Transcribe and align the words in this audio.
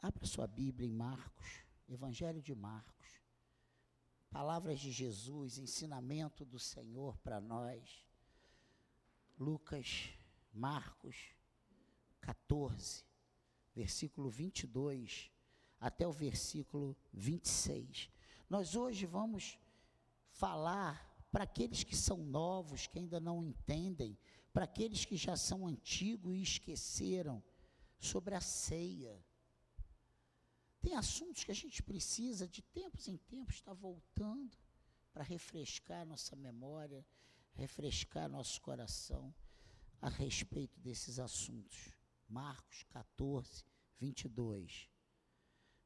Abra 0.00 0.24
sua 0.26 0.46
Bíblia 0.46 0.88
em 0.88 0.92
Marcos, 0.92 1.64
Evangelho 1.88 2.40
de 2.40 2.54
Marcos. 2.54 3.08
Palavras 4.30 4.78
de 4.78 4.92
Jesus, 4.92 5.58
ensinamento 5.58 6.44
do 6.44 6.58
Senhor 6.58 7.18
para 7.18 7.40
nós. 7.40 8.06
Lucas, 9.36 10.10
Marcos 10.52 11.16
14, 12.20 13.04
versículo 13.74 14.30
22 14.30 15.32
até 15.80 16.06
o 16.06 16.12
versículo 16.12 16.96
26. 17.12 18.08
Nós 18.48 18.76
hoje 18.76 19.04
vamos 19.04 19.58
falar 20.30 21.08
para 21.32 21.42
aqueles 21.42 21.82
que 21.82 21.96
são 21.96 22.18
novos, 22.18 22.86
que 22.86 23.00
ainda 23.00 23.18
não 23.18 23.42
entendem, 23.42 24.16
para 24.52 24.64
aqueles 24.64 25.04
que 25.04 25.16
já 25.16 25.36
são 25.36 25.66
antigos 25.66 26.34
e 26.36 26.42
esqueceram 26.42 27.42
sobre 27.98 28.36
a 28.36 28.40
ceia. 28.40 29.26
Tem 30.80 30.94
assuntos 30.94 31.44
que 31.44 31.50
a 31.50 31.54
gente 31.54 31.82
precisa, 31.82 32.46
de 32.46 32.62
tempos 32.62 33.08
em 33.08 33.16
tempos, 33.16 33.56
estar 33.56 33.74
voltando 33.74 34.56
para 35.12 35.24
refrescar 35.24 36.06
nossa 36.06 36.36
memória, 36.36 37.04
refrescar 37.54 38.28
nosso 38.28 38.60
coração 38.60 39.34
a 40.00 40.08
respeito 40.08 40.78
desses 40.80 41.18
assuntos. 41.18 41.92
Marcos 42.28 42.84
14, 42.84 43.64
22 43.98 44.88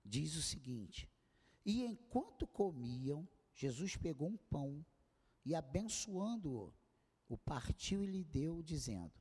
diz 0.05 0.36
o 0.36 0.42
seguinte: 0.42 1.09
E 1.64 1.84
enquanto 1.84 2.47
comiam, 2.47 3.28
Jesus 3.55 3.97
pegou 3.97 4.28
um 4.28 4.36
pão 4.36 4.84
e, 5.45 5.55
abençoando-o, 5.55 6.74
o 7.28 7.38
partiu 7.38 8.02
e 8.02 8.06
lhe 8.06 8.24
deu, 8.24 8.62
dizendo: 8.62 9.12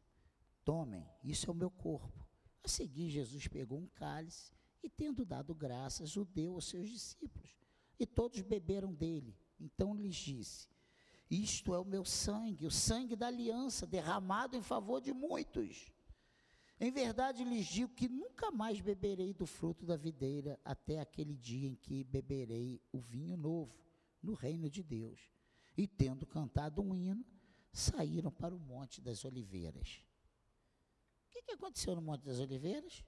Tomem, 0.64 1.08
isso 1.24 1.48
é 1.50 1.52
o 1.52 1.56
meu 1.56 1.72
corpo. 1.72 2.28
A 2.64 2.68
seguir, 2.68 3.10
Jesus 3.10 3.48
pegou 3.48 3.80
um 3.80 3.88
cálice 3.88 4.54
e, 4.84 4.90
tendo 4.90 5.26
dado 5.26 5.54
graças, 5.54 6.18
o 6.18 6.26
deu 6.26 6.56
aos 6.56 6.66
seus 6.66 6.90
discípulos. 6.90 7.56
E 8.00 8.06
todos 8.06 8.42
beberam 8.42 8.94
dele. 8.94 9.38
Então 9.60 9.94
lhes 9.94 10.16
disse: 10.16 10.68
Isto 11.30 11.74
é 11.74 11.80
o 11.80 11.86
meu 11.86 12.04
sangue, 12.04 12.66
o 12.66 12.72
sangue 12.72 13.16
da 13.16 13.28
aliança, 13.28 13.86
derramado 13.86 14.56
em 14.56 14.62
favor 14.62 15.00
de 15.00 15.14
muitos. 15.14 15.92
Em 16.80 16.90
verdade 16.90 17.44
lhes 17.44 17.68
digo 17.68 17.94
que 17.94 18.10
nunca 18.10 18.50
mais 18.50 18.82
beberei 18.82 19.36
do 19.36 19.46
fruto 19.46 19.86
da 19.86 19.96
videira 19.96 20.60
até 20.66 21.00
aquele 21.00 21.38
dia 21.38 21.68
em 21.68 21.76
que 21.76 22.04
beberei 22.04 22.82
o 22.92 23.00
vinho 23.00 23.38
novo 23.38 23.78
no 24.22 24.34
reino 24.34 24.68
de 24.68 24.82
Deus. 24.82 25.20
E 25.78 25.88
tendo 25.88 26.26
cantado 26.26 26.82
um 26.82 26.96
hino, 26.96 27.24
saíram 27.72 28.32
para 28.32 28.56
o 28.56 28.60
Monte 28.60 29.00
das 29.00 29.24
Oliveiras. 29.24 30.04
O 31.28 31.30
que, 31.30 31.44
que 31.44 31.52
aconteceu 31.52 31.96
no 31.96 32.02
Monte 32.02 32.26
das 32.26 32.40
Oliveiras? 32.40 33.04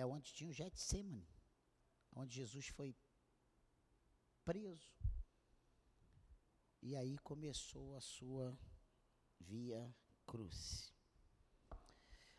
É 0.00 0.06
onde 0.06 0.32
tinha 0.32 0.48
o 0.48 0.52
Getsemane, 0.58 1.28
onde 2.20 2.34
Jesus 2.34 2.68
foi 2.68 2.96
preso. 4.46 4.94
E 6.80 6.96
aí 6.96 7.18
começou 7.18 7.94
a 7.94 8.00
sua 8.00 8.58
via 9.38 9.94
cruz. 10.24 10.90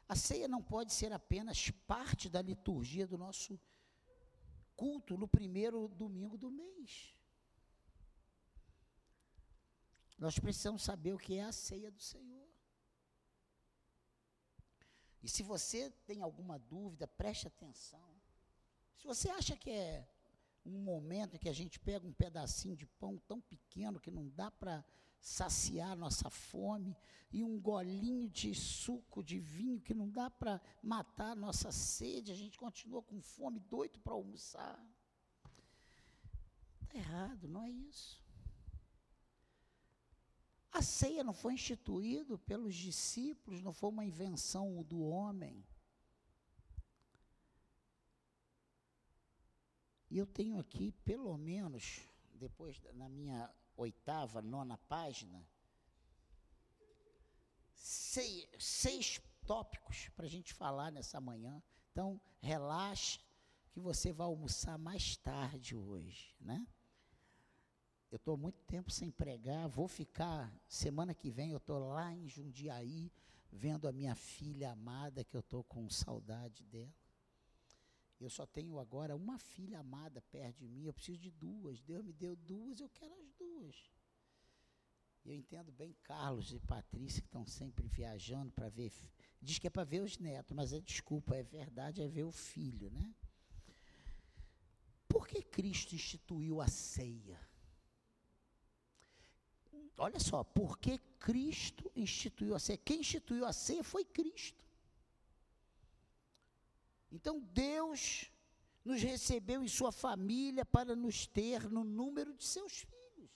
A 0.07 0.15
ceia 0.15 0.47
não 0.47 0.63
pode 0.73 0.91
ser 0.91 1.13
apenas 1.13 1.69
parte 1.93 2.27
da 2.27 2.41
liturgia 2.41 3.05
do 3.05 3.15
nosso 3.25 3.59
culto 4.75 5.15
no 5.15 5.27
primeiro 5.27 5.87
domingo 5.87 6.39
do 6.39 6.49
mês. 6.49 7.15
Nós 10.17 10.39
precisamos 10.39 10.81
saber 10.81 11.13
o 11.13 11.23
que 11.25 11.35
é 11.35 11.43
a 11.43 11.51
ceia 11.51 11.91
do 11.91 12.01
Senhor. 12.01 12.40
E 15.23 15.29
se 15.29 15.43
você 15.43 15.89
tem 16.05 16.21
alguma 16.21 16.57
dúvida, 16.57 17.07
preste 17.07 17.47
atenção. 17.47 18.09
Se 18.97 19.05
você 19.05 19.29
acha 19.29 19.55
que 19.55 19.69
é 19.69 20.07
um 20.65 20.79
momento 20.79 21.35
em 21.35 21.39
que 21.39 21.49
a 21.49 21.53
gente 21.53 21.79
pega 21.79 22.05
um 22.05 22.13
pedacinho 22.13 22.75
de 22.75 22.85
pão 22.85 23.17
tão 23.27 23.41
pequeno 23.41 23.99
que 23.99 24.11
não 24.11 24.29
dá 24.29 24.49
para 24.51 24.83
saciar 25.19 25.95
nossa 25.95 26.29
fome, 26.29 26.95
e 27.31 27.43
um 27.43 27.59
golinho 27.59 28.29
de 28.29 28.53
suco 28.53 29.23
de 29.23 29.39
vinho 29.39 29.79
que 29.79 29.93
não 29.93 30.09
dá 30.09 30.29
para 30.29 30.59
matar 30.83 31.35
nossa 31.35 31.71
sede, 31.71 32.31
a 32.31 32.35
gente 32.35 32.57
continua 32.57 33.01
com 33.01 33.21
fome, 33.21 33.59
doido 33.59 33.99
para 33.99 34.13
almoçar. 34.13 34.77
Está 36.83 36.97
errado, 36.97 37.47
não 37.47 37.63
é 37.63 37.69
isso. 37.69 38.20
A 40.71 40.81
ceia 40.81 41.23
não 41.23 41.33
foi 41.33 41.53
instituída 41.53 42.37
pelos 42.37 42.75
discípulos, 42.75 43.61
não 43.61 43.73
foi 43.73 43.89
uma 43.89 44.05
invenção 44.05 44.81
do 44.83 45.01
homem. 45.01 45.65
E 50.09 50.17
eu 50.17 50.25
tenho 50.25 50.59
aqui, 50.59 50.91
pelo 51.03 51.37
menos, 51.37 52.01
depois, 52.33 52.81
na 52.93 53.09
minha 53.09 53.53
oitava, 53.75 54.41
nona 54.41 54.77
página, 54.77 55.45
seis, 57.73 58.47
seis 58.59 59.21
tópicos 59.45 60.09
para 60.15 60.25
a 60.25 60.29
gente 60.29 60.53
falar 60.53 60.91
nessa 60.91 61.19
manhã. 61.19 61.61
Então, 61.91 62.19
relaxa, 62.41 63.19
que 63.71 63.79
você 63.79 64.11
vai 64.11 64.27
almoçar 64.27 64.77
mais 64.77 65.15
tarde 65.17 65.75
hoje, 65.75 66.35
né? 66.39 66.65
Eu 68.11 68.17
estou 68.17 68.35
muito 68.35 68.61
tempo 68.63 68.91
sem 68.91 69.09
pregar, 69.09 69.69
vou 69.69 69.87
ficar, 69.87 70.53
semana 70.67 71.13
que 71.13 71.31
vem 71.31 71.51
eu 71.51 71.57
estou 71.57 71.79
lá 71.79 72.13
em 72.13 72.27
Jundiaí, 72.27 73.09
vendo 73.49 73.87
a 73.87 73.93
minha 73.93 74.13
filha 74.15 74.71
amada, 74.71 75.23
que 75.23 75.33
eu 75.33 75.39
estou 75.39 75.63
com 75.63 75.89
saudade 75.89 76.65
dela. 76.65 76.93
Eu 78.19 78.29
só 78.29 78.45
tenho 78.45 78.77
agora 78.79 79.15
uma 79.15 79.39
filha 79.39 79.79
amada 79.79 80.21
perto 80.23 80.57
de 80.57 80.67
mim, 80.67 80.83
eu 80.83 80.93
preciso 80.93 81.19
de 81.19 81.31
duas. 81.31 81.81
Deus 81.81 82.03
me 82.03 82.11
deu 82.11 82.35
duas, 82.35 82.81
eu 82.81 82.89
quero 82.89 83.15
as 83.15 83.31
duas. 83.31 83.75
Eu 85.23 85.33
entendo 85.33 85.71
bem 85.71 85.95
Carlos 86.03 86.51
e 86.51 86.59
Patrícia 86.59 87.21
que 87.21 87.27
estão 87.27 87.45
sempre 87.47 87.87
viajando 87.87 88.51
para 88.51 88.67
ver. 88.67 88.91
Diz 89.41 89.57
que 89.57 89.67
é 89.67 89.69
para 89.69 89.85
ver 89.85 90.01
os 90.01 90.17
netos, 90.17 90.53
mas 90.53 90.73
é 90.73 90.81
desculpa, 90.81 91.33
é 91.33 91.43
verdade, 91.43 92.01
é 92.01 92.07
ver 92.09 92.25
o 92.25 92.31
filho, 92.31 92.91
né? 92.91 93.15
Por 95.07 95.27
que 95.27 95.41
Cristo 95.41 95.95
instituiu 95.95 96.59
a 96.59 96.67
ceia? 96.67 97.39
Olha 99.97 100.19
só, 100.19 100.43
por 100.43 100.77
que 100.79 100.97
Cristo 101.19 101.91
instituiu 101.95 102.55
a 102.55 102.59
ceia? 102.59 102.77
Quem 102.77 103.01
instituiu 103.01 103.45
a 103.45 103.53
ceia 103.53 103.83
foi 103.83 104.03
Cristo. 104.03 104.65
Então 107.11 107.39
Deus 107.39 108.31
nos 108.83 109.01
recebeu 109.01 109.63
em 109.63 109.67
sua 109.67 109.91
família 109.91 110.65
para 110.65 110.95
nos 110.95 111.27
ter 111.27 111.69
no 111.69 111.83
número 111.83 112.33
de 112.33 112.43
seus 112.43 112.79
filhos. 112.79 113.29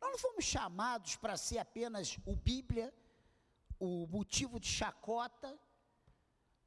Nós 0.00 0.12
não 0.12 0.18
fomos 0.18 0.44
chamados 0.44 1.16
para 1.16 1.36
ser 1.36 1.58
apenas 1.58 2.18
o 2.24 2.34
Bíblia, 2.34 2.92
o 3.78 4.06
motivo 4.06 4.58
de 4.58 4.66
chacota, 4.66 5.58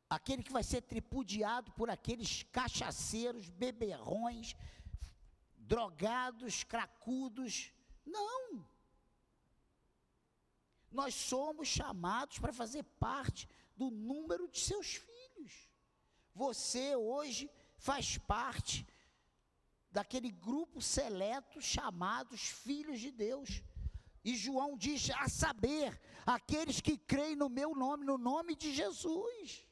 aquele 0.09 0.43
que 0.43 0.51
vai 0.51 0.63
ser 0.63 0.81
tripudiado 0.81 1.71
por 1.71 1.89
aqueles 1.89 2.43
cachaceiros, 2.43 3.49
beberrões, 3.49 4.55
drogados, 5.57 6.63
cracudos. 6.63 7.71
Não. 8.05 8.65
Nós 10.91 11.13
somos 11.13 11.67
chamados 11.67 12.39
para 12.39 12.53
fazer 12.53 12.83
parte 12.99 13.49
do 13.75 13.89
número 13.89 14.47
de 14.47 14.59
seus 14.59 14.95
filhos. 14.95 15.69
Você 16.33 16.95
hoje 16.95 17.49
faz 17.77 18.17
parte 18.17 18.87
daquele 19.91 20.31
grupo 20.31 20.81
seleto 20.81 21.61
chamados 21.61 22.41
filhos 22.41 22.99
de 22.99 23.11
Deus. 23.11 23.61
E 24.23 24.35
João 24.35 24.77
diz: 24.77 25.09
a 25.11 25.27
saber, 25.29 25.99
aqueles 26.25 26.81
que 26.81 26.97
creem 26.97 27.35
no 27.35 27.49
meu 27.49 27.75
nome, 27.75 28.05
no 28.05 28.17
nome 28.17 28.55
de 28.55 28.73
Jesus. 28.73 29.65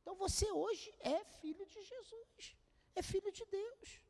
Então 0.00 0.14
você 0.16 0.50
hoje 0.50 0.92
é 1.00 1.24
filho 1.40 1.64
de 1.66 1.82
Jesus, 1.82 2.56
é 2.94 3.02
filho 3.02 3.32
de 3.32 3.44
Deus. 3.46 4.00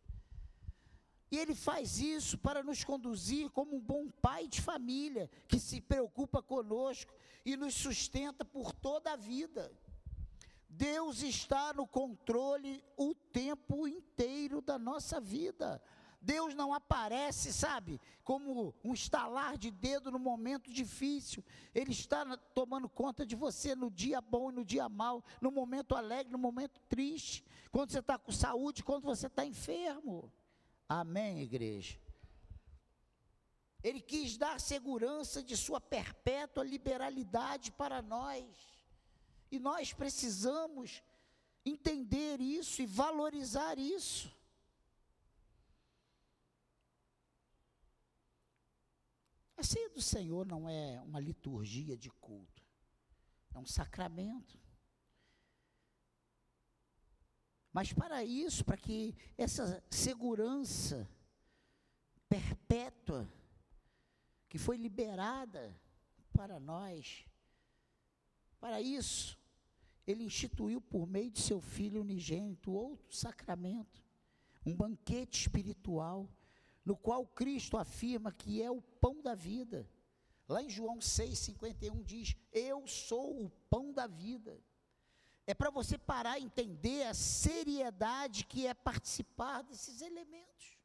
E 1.33 1.39
ele 1.39 1.55
faz 1.55 1.99
isso 1.99 2.37
para 2.37 2.63
nos 2.63 2.85
conduzir 2.85 3.49
como 3.53 3.77
um 3.77 3.81
bom 3.81 4.11
pai 4.21 4.47
de 4.47 4.61
família, 4.61 5.31
que 5.49 5.59
se 5.59 5.81
preocupa 5.81 6.43
conosco 6.43 7.15
e 7.43 7.57
nos 7.57 7.73
sustenta 7.73 8.45
por 8.45 8.75
toda 8.75 9.15
a 9.15 9.17
vida. 9.17 9.73
Deus 10.69 11.23
está 11.23 11.73
no 11.73 11.87
controle 11.87 12.85
o 12.99 13.15
tempo 13.15 13.89
inteiro 13.89 14.61
da 14.61 14.79
nossa 14.79 15.19
vida. 15.19 15.83
Deus 16.21 16.55
não 16.55 16.75
aparece, 16.75 17.51
sabe, 17.51 17.99
como 18.23 18.75
um 18.85 18.93
estalar 18.93 19.57
de 19.57 19.71
dedo 19.71 20.11
no 20.11 20.19
momento 20.19 20.71
difícil. 20.71 21.43
Ele 21.75 21.93
está 21.93 22.37
tomando 22.55 22.91
conta 22.91 23.25
de 23.25 23.35
você 23.35 23.75
no 23.75 23.91
dia 23.91 24.21
bom 24.21 24.51
e 24.51 24.55
no 24.55 24.67
dia 24.67 24.87
mal, 24.87 25.25
no 25.41 25.51
momento 25.51 25.97
alegre, 25.97 26.31
no 26.31 26.39
momento 26.39 26.79
triste, 26.91 27.43
quando 27.71 27.91
você 27.91 28.01
está 28.01 28.19
com 28.19 28.31
saúde, 28.31 28.85
quando 28.85 29.05
você 29.05 29.29
está 29.29 29.47
enfermo. 29.47 30.31
Amém, 31.01 31.41
igreja? 31.41 31.99
Ele 33.83 33.99
quis 33.99 34.37
dar 34.37 34.61
segurança 34.61 35.43
de 35.43 35.57
sua 35.57 35.81
perpétua 35.81 36.63
liberalidade 36.63 37.73
para 37.73 38.03
nós. 38.03 38.47
E 39.51 39.59
nós 39.59 39.95
precisamos 39.95 41.03
entender 41.65 42.43
isso 42.43 42.83
e 42.83 42.87
valorizar 42.87 43.79
isso. 43.79 44.31
A 49.57 49.63
ceia 49.63 49.89
do 49.89 50.03
Senhor 50.03 50.45
não 50.47 50.69
é 50.69 51.01
uma 51.01 51.19
liturgia 51.19 51.97
de 51.97 52.11
culto, 52.11 52.63
é 53.55 53.59
um 53.59 53.67
sacramento. 53.67 54.62
Mas 57.73 57.93
para 57.93 58.23
isso, 58.23 58.65
para 58.65 58.77
que 58.77 59.15
essa 59.37 59.83
segurança 59.91 61.09
perpétua 62.29 63.27
que 64.49 64.59
foi 64.59 64.77
liberada 64.77 65.75
para 66.33 66.61
nós, 66.61 67.25
para 68.61 68.81
isso, 68.81 69.39
ele 70.07 70.25
instituiu 70.25 70.81
por 70.81 71.07
meio 71.07 71.31
de 71.31 71.41
seu 71.41 71.61
filho 71.61 72.01
unigênito 72.03 72.73
outro 72.73 73.17
sacramento, 73.17 74.05
um 74.67 74.75
banquete 74.75 75.41
espiritual, 75.41 76.29
no 76.85 76.97
qual 76.97 77.27
Cristo 77.27 77.79
afirma 77.79 78.33
que 78.33 78.63
é 78.63 78.71
o 78.71 78.83
pão 78.83 79.23
da 79.23 79.35
vida. 79.35 79.89
Lá 80.49 80.63
em 80.63 80.69
João 80.69 80.99
6,51 80.99 82.03
diz: 82.05 82.37
Eu 82.53 82.87
sou 82.87 83.45
o 83.45 83.51
pão 83.71 83.93
da 83.93 84.07
vida. 84.07 84.61
É 85.53 85.55
para 85.55 85.69
você 85.69 85.99
parar 85.99 86.39
e 86.39 86.45
entender 86.45 87.03
a 87.03 87.13
seriedade 87.13 88.47
que 88.47 88.67
é 88.67 88.73
participar 88.73 89.61
desses 89.61 90.01
elementos. 90.01 90.79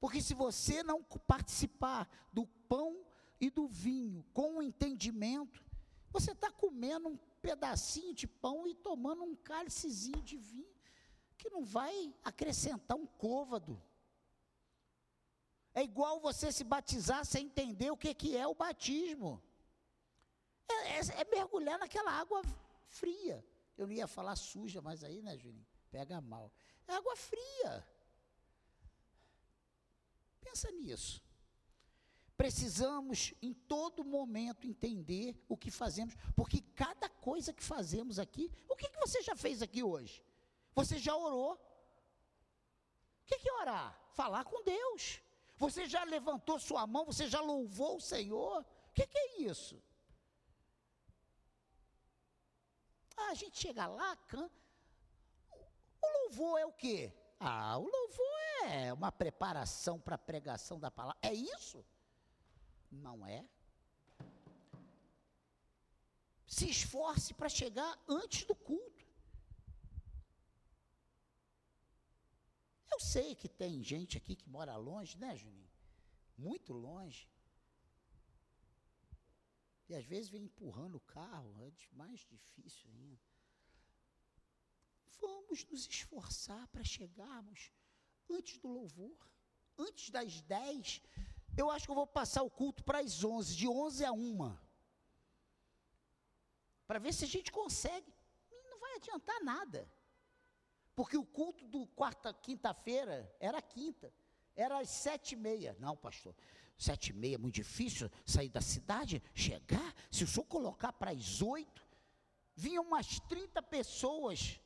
Porque 0.00 0.22
se 0.22 0.32
você 0.32 0.82
não 0.82 1.02
participar 1.02 2.08
do 2.32 2.46
pão 2.46 3.04
e 3.38 3.50
do 3.50 3.66
vinho 3.66 4.24
com 4.32 4.56
o 4.56 4.62
entendimento, 4.62 5.62
você 6.10 6.32
está 6.32 6.50
comendo 6.50 7.10
um 7.10 7.18
pedacinho 7.42 8.14
de 8.14 8.26
pão 8.26 8.66
e 8.66 8.74
tomando 8.76 9.24
um 9.24 9.36
cálicezinho 9.36 10.22
de 10.22 10.38
vinho, 10.38 10.74
que 11.36 11.50
não 11.50 11.62
vai 11.62 12.14
acrescentar 12.24 12.96
um 12.96 13.06
côvado. 13.06 13.78
É 15.74 15.82
igual 15.82 16.18
você 16.18 16.50
se 16.50 16.64
batizar 16.64 17.26
sem 17.26 17.44
entender 17.44 17.90
o 17.90 17.96
que, 17.98 18.14
que 18.14 18.34
é 18.34 18.46
o 18.46 18.54
batismo. 18.54 19.42
É, 20.68 20.74
é, 20.74 21.20
é, 21.20 21.24
mergulhar 21.30 21.78
naquela 21.78 22.10
água 22.12 22.42
fria. 22.86 23.44
Eu 23.76 23.86
não 23.86 23.94
ia 23.94 24.06
falar 24.06 24.36
suja, 24.36 24.80
mas 24.80 25.02
aí, 25.02 25.22
né, 25.22 25.36
Juninho? 25.36 25.66
Pega 25.90 26.20
mal. 26.20 26.52
É 26.86 26.94
água 26.94 27.16
fria. 27.16 27.86
Pensa 30.40 30.70
nisso. 30.70 31.22
Precisamos 32.36 33.34
em 33.40 33.52
todo 33.52 34.04
momento 34.04 34.66
entender 34.66 35.36
o 35.48 35.56
que 35.56 35.70
fazemos, 35.70 36.14
porque 36.34 36.60
cada 36.74 37.08
coisa 37.08 37.52
que 37.52 37.62
fazemos 37.62 38.18
aqui, 38.18 38.50
o 38.68 38.74
que, 38.74 38.88
que 38.88 38.98
você 38.98 39.22
já 39.22 39.36
fez 39.36 39.62
aqui 39.62 39.82
hoje? 39.82 40.24
Você 40.74 40.98
já 40.98 41.14
orou? 41.14 41.54
O 41.54 43.24
que, 43.26 43.38
que 43.38 43.48
é 43.48 43.52
orar? 43.52 43.98
Falar 44.12 44.44
com 44.44 44.62
Deus. 44.64 45.20
Você 45.56 45.86
já 45.86 46.02
levantou 46.04 46.58
sua 46.58 46.86
mão, 46.86 47.04
você 47.04 47.28
já 47.28 47.40
louvou 47.40 47.98
o 47.98 48.00
Senhor? 48.00 48.60
O 48.62 48.92
que, 48.92 49.06
que 49.06 49.18
é 49.18 49.42
isso? 49.42 49.80
Ah, 53.16 53.30
a 53.30 53.34
gente 53.34 53.58
chega 53.58 53.86
lá, 53.86 54.16
o 56.02 56.06
louvor 56.18 56.58
é 56.58 56.66
o 56.66 56.72
quê? 56.72 57.12
Ah, 57.38 57.78
o 57.78 57.84
louvor 57.84 58.70
é 58.70 58.92
uma 58.92 59.10
preparação 59.10 59.98
para 60.00 60.14
a 60.14 60.18
pregação 60.18 60.78
da 60.78 60.90
palavra. 60.90 61.18
É 61.22 61.32
isso? 61.32 61.84
Não 62.90 63.26
é? 63.26 63.44
Se 66.46 66.68
esforce 66.68 67.32
para 67.32 67.48
chegar 67.48 67.98
antes 68.08 68.44
do 68.44 68.54
culto. 68.54 69.06
Eu 72.92 73.00
sei 73.00 73.34
que 73.34 73.48
tem 73.48 73.82
gente 73.82 74.18
aqui 74.18 74.36
que 74.36 74.48
mora 74.48 74.76
longe, 74.76 75.16
né, 75.16 75.34
Juninho? 75.34 75.70
Muito 76.36 76.74
longe. 76.74 77.31
E 79.92 79.94
às 79.94 80.06
vezes 80.06 80.30
vem 80.30 80.44
empurrando 80.44 80.94
o 80.94 81.00
carro, 81.00 81.54
é 81.60 81.70
mais 81.92 82.20
difícil 82.20 82.88
ainda. 82.94 83.20
Vamos 85.20 85.66
nos 85.66 85.86
esforçar 85.86 86.66
para 86.68 86.82
chegarmos 86.82 87.70
antes 88.30 88.56
do 88.56 88.68
louvor, 88.68 89.18
antes 89.76 90.08
das 90.08 90.40
10, 90.40 91.02
eu 91.58 91.70
acho 91.70 91.84
que 91.84 91.90
eu 91.90 91.94
vou 91.94 92.06
passar 92.06 92.42
o 92.42 92.48
culto 92.48 92.82
para 92.82 93.00
as 93.00 93.22
11, 93.22 93.54
de 93.54 93.68
11 93.68 94.02
a 94.06 94.12
1. 94.12 94.58
Para 96.86 96.98
ver 96.98 97.12
se 97.12 97.24
a 97.24 97.28
gente 97.28 97.52
consegue. 97.52 98.10
Não 98.70 98.80
vai 98.80 98.96
adiantar 98.96 99.44
nada. 99.44 99.86
Porque 100.96 101.18
o 101.18 101.26
culto 101.26 101.66
do 101.66 101.86
quarta, 101.88 102.32
quinta-feira 102.32 103.30
era 103.38 103.60
quinta. 103.60 104.10
Era 104.56 104.78
às 104.78 104.88
sete 104.88 105.32
e 105.32 105.36
meia. 105.36 105.76
Não, 105.78 105.94
pastor. 105.94 106.34
Sete 106.76 107.10
e 107.10 107.12
meia 107.12 107.38
muito 107.38 107.54
difícil 107.54 108.10
sair 108.26 108.48
da 108.48 108.60
cidade, 108.60 109.22
chegar. 109.34 109.94
Se 110.10 110.24
o 110.24 110.26
senhor 110.26 110.46
colocar 110.46 110.92
para 110.92 111.12
as 111.12 111.40
oito, 111.40 111.86
vinham 112.54 112.84
umas 112.84 113.20
30 113.20 113.62
pessoas. 113.62 114.60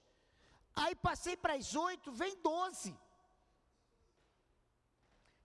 Aí 0.74 0.94
passei 0.94 1.36
para 1.36 1.54
as 1.54 1.74
oito, 1.74 2.12
vem 2.12 2.40
doze. 2.42 2.96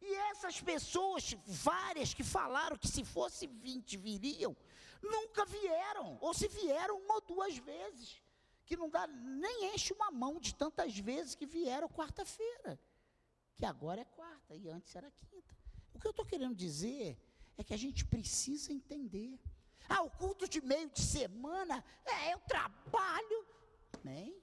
E 0.02 0.14
essas 0.32 0.60
pessoas, 0.60 1.36
várias 1.46 2.14
que 2.14 2.24
falaram 2.24 2.78
que 2.78 2.88
se 2.88 3.04
fosse 3.06 3.46
20 3.46 3.98
viriam, 3.98 4.56
nunca 5.02 5.46
vieram, 5.46 6.18
ou 6.20 6.34
se 6.34 6.48
vieram 6.48 6.98
uma 6.98 7.16
ou 7.16 7.22
duas 7.22 7.56
vezes, 7.58 8.22
que 8.66 8.76
não 8.76 8.90
dá, 8.90 9.06
nem 9.08 9.76
enche 9.76 9.94
uma 9.94 10.10
mão 10.10 10.40
de 10.40 10.56
tantas 10.56 10.98
vezes 10.98 11.36
que 11.36 11.46
vieram 11.46 11.88
quarta-feira, 11.88 12.80
que 13.56 13.66
agora 13.66 14.02
é 14.02 14.06
quarta 14.06 14.56
e 14.56 14.68
antes 14.70 14.96
era 14.96 15.12
quinta. 15.12 15.61
Que 16.02 16.08
eu 16.08 16.12
estou 16.12 16.26
querendo 16.26 16.56
dizer 16.56 17.18
é 17.58 17.64
que 17.64 17.74
a 17.74 17.78
gente 17.78 18.04
precisa 18.06 18.74
entender. 18.74 19.40
Ah, 19.88 20.02
o 20.02 20.10
culto 20.10 20.48
de 20.48 20.60
meio 20.62 20.90
de 20.90 21.02
semana, 21.02 21.84
é, 22.06 22.34
eu 22.34 22.40
trabalho. 22.40 23.46
Nem. 24.04 24.42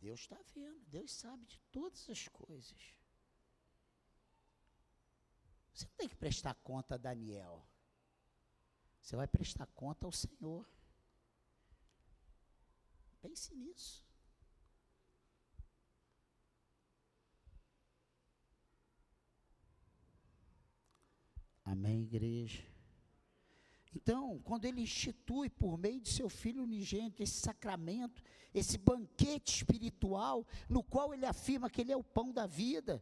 Deus 0.00 0.20
está 0.20 0.38
vendo, 0.54 0.80
Deus 0.86 1.12
sabe 1.12 1.44
de 1.46 1.60
todas 1.70 2.08
as 2.08 2.26
coisas. 2.28 2.96
Você 5.72 5.86
não 5.86 5.94
tem 5.96 6.08
que 6.08 6.16
prestar 6.16 6.54
conta 6.54 6.94
a 6.94 6.98
Daniel. 6.98 7.66
Você 9.00 9.14
vai 9.14 9.26
prestar 9.26 9.66
conta 9.66 10.06
ao 10.06 10.12
Senhor. 10.12 10.68
Pense 13.20 13.54
nisso. 13.54 14.09
Amém, 21.70 22.02
igreja? 22.02 22.66
Então, 23.94 24.40
quando 24.40 24.64
ele 24.64 24.80
institui 24.80 25.48
por 25.48 25.78
meio 25.78 26.00
de 26.00 26.08
seu 26.08 26.28
filho 26.28 26.64
unigênito 26.64 27.22
esse 27.22 27.40
sacramento, 27.40 28.20
esse 28.52 28.76
banquete 28.76 29.58
espiritual, 29.58 30.44
no 30.68 30.82
qual 30.82 31.14
ele 31.14 31.24
afirma 31.24 31.70
que 31.70 31.80
ele 31.80 31.92
é 31.92 31.96
o 31.96 32.02
pão 32.02 32.32
da 32.32 32.44
vida, 32.44 33.00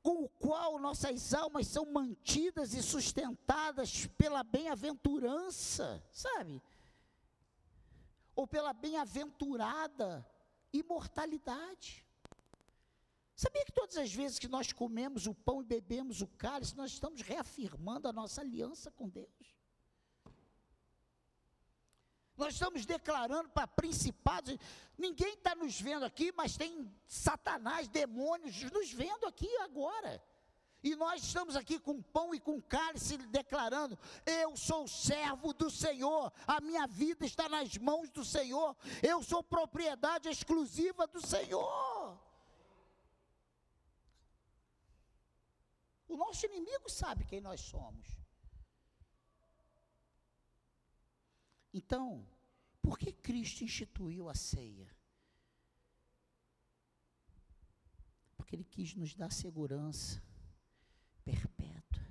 com 0.00 0.22
o 0.22 0.28
qual 0.28 0.78
nossas 0.78 1.34
almas 1.34 1.66
são 1.66 1.84
mantidas 1.86 2.72
e 2.72 2.80
sustentadas 2.80 4.06
pela 4.06 4.44
bem-aventurança, 4.44 6.04
sabe? 6.12 6.62
Ou 8.36 8.46
pela 8.46 8.72
bem-aventurada 8.72 10.24
imortalidade. 10.72 12.06
Sabia 13.34 13.64
que 13.64 13.72
todas 13.72 13.96
as 13.96 14.12
vezes 14.12 14.38
que 14.38 14.48
nós 14.48 14.72
comemos 14.72 15.26
o 15.26 15.34
pão 15.34 15.62
e 15.62 15.64
bebemos 15.64 16.20
o 16.20 16.26
cálice, 16.26 16.76
nós 16.76 16.92
estamos 16.92 17.22
reafirmando 17.22 18.08
a 18.08 18.12
nossa 18.12 18.40
aliança 18.40 18.90
com 18.90 19.08
Deus? 19.08 19.56
Nós 22.36 22.54
estamos 22.54 22.86
declarando 22.86 23.48
para 23.50 23.66
principados, 23.66 24.56
ninguém 24.96 25.34
está 25.34 25.54
nos 25.54 25.80
vendo 25.80 26.04
aqui, 26.04 26.32
mas 26.32 26.56
tem 26.56 26.90
Satanás, 27.06 27.88
demônios 27.88 28.62
nos 28.70 28.92
vendo 28.92 29.26
aqui 29.26 29.48
agora. 29.58 30.22
E 30.82 30.96
nós 30.96 31.22
estamos 31.22 31.54
aqui 31.54 31.78
com 31.78 32.02
pão 32.02 32.34
e 32.34 32.40
com 32.40 32.60
cálice 32.60 33.16
declarando: 33.16 33.96
Eu 34.26 34.56
sou 34.56 34.88
servo 34.88 35.52
do 35.52 35.70
Senhor, 35.70 36.32
a 36.44 36.60
minha 36.60 36.86
vida 36.88 37.24
está 37.24 37.48
nas 37.48 37.76
mãos 37.78 38.10
do 38.10 38.24
Senhor, 38.24 38.76
eu 39.00 39.22
sou 39.22 39.44
propriedade 39.44 40.28
exclusiva 40.28 41.06
do 41.06 41.24
Senhor. 41.24 41.91
O 46.12 46.16
nosso 46.16 46.44
inimigo 46.44 46.90
sabe 46.90 47.24
quem 47.24 47.40
nós 47.40 47.58
somos. 47.58 48.06
Então, 51.72 52.28
por 52.82 52.98
que 52.98 53.10
Cristo 53.10 53.64
instituiu 53.64 54.28
a 54.28 54.34
ceia? 54.34 54.94
Porque 58.36 58.54
Ele 58.54 58.64
quis 58.64 58.94
nos 58.94 59.14
dar 59.14 59.32
segurança 59.32 60.22
perpétua. 61.24 62.06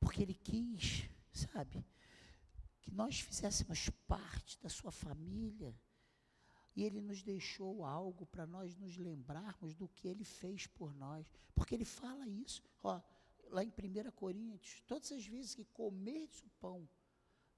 Porque 0.00 0.22
Ele 0.22 0.34
quis, 0.34 1.10
sabe? 1.30 1.84
Que 2.80 2.90
nós 2.90 3.20
fizéssemos 3.20 3.90
parte 4.08 4.58
da 4.58 4.70
sua 4.70 4.90
família. 4.90 5.78
E 6.76 6.84
ele 6.84 7.00
nos 7.00 7.22
deixou 7.22 7.84
algo 7.84 8.26
para 8.26 8.46
nós 8.46 8.76
nos 8.76 8.98
lembrarmos 8.98 9.74
do 9.74 9.88
que 9.88 10.06
ele 10.06 10.24
fez 10.24 10.66
por 10.66 10.94
nós. 10.94 11.26
Porque 11.54 11.74
ele 11.74 11.86
fala 11.86 12.28
isso, 12.28 12.62
ó, 12.82 13.00
lá 13.48 13.64
em 13.64 13.70
1 13.70 14.10
Coríntios, 14.12 14.82
todas 14.82 15.10
as 15.10 15.26
vezes 15.26 15.54
que 15.54 15.64
comerdes 15.64 16.42
o 16.42 16.50
pão 16.60 16.86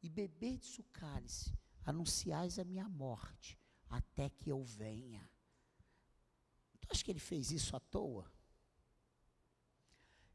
e 0.01 0.09
beberdes 0.09 0.79
o 0.79 0.85
cálice, 0.85 1.53
anunciais 1.85 2.61
a 2.61 2.65
minha 2.65 2.89
morte, 2.89 3.59
até 3.91 4.31
que 4.31 4.51
eu 4.51 4.63
venha. 4.63 5.29
Tu 6.81 6.89
acha 6.93 7.05
que 7.05 7.11
ele 7.11 7.19
fez 7.19 7.51
isso 7.51 7.75
à 7.75 7.81
toa? 7.81 8.31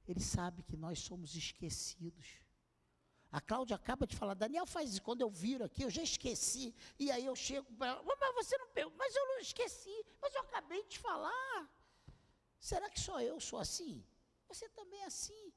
Ele 0.05 0.19
sabe 0.19 0.61
que 0.61 0.75
nós 0.75 0.99
somos 0.99 1.35
esquecidos. 1.35 2.42
A 3.37 3.41
Cláudia 3.41 3.75
acaba 3.75 4.05
de 4.05 4.15
falar, 4.15 4.35
Daniel 4.35 4.67
faz 4.67 4.91
isso, 4.91 5.01
quando 5.01 5.21
eu 5.21 5.29
viro 5.29 5.63
aqui, 5.65 5.81
eu 5.81 5.89
já 5.89 6.03
esqueci. 6.03 6.71
E 6.99 7.09
aí 7.09 7.25
eu 7.25 7.35
chego 7.35 7.73
para 7.73 7.87
ela, 7.87 8.03
mas 8.03 8.35
você 8.35 8.55
não 8.59 8.67
mas 8.95 9.15
eu 9.15 9.27
não 9.27 9.39
esqueci, 9.39 10.05
mas 10.21 10.35
eu 10.35 10.41
acabei 10.41 10.83
de 10.83 10.99
falar. 10.99 11.67
Será 12.59 12.87
que 12.91 12.99
só 12.99 13.19
eu 13.19 13.39
sou 13.39 13.57
assim? 13.57 14.05
Você 14.47 14.69
também 14.69 15.01
é 15.01 15.05
assim. 15.05 15.51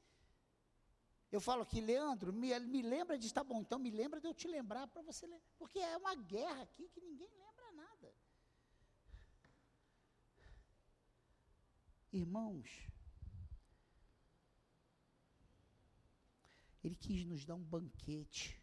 Eu 1.31 1.39
falo 1.39 1.63
aqui, 1.65 1.83
Leandro, 1.83 2.33
me, 2.33 2.59
me 2.61 2.81
lembra 2.81 3.19
de, 3.19 3.31
tá 3.31 3.45
bom, 3.45 3.61
então 3.61 3.79
me 3.79 3.91
lembra 3.91 4.23
de 4.23 4.27
eu 4.27 4.33
te 4.33 4.49
lembrar 4.49 4.87
para 4.87 5.03
você, 5.03 5.29
porque 5.59 5.79
é 5.79 5.99
uma 5.99 6.15
guerra 6.15 6.63
aqui 6.63 6.89
que 6.89 7.03
ninguém 7.03 7.29
lembra 7.37 7.73
nada. 7.73 8.15
Irmãos, 12.11 12.89
Ele 16.87 16.95
quis 16.95 17.25
nos 17.25 17.45
dar 17.45 17.57
um 17.57 17.65
banquete. 17.65 18.63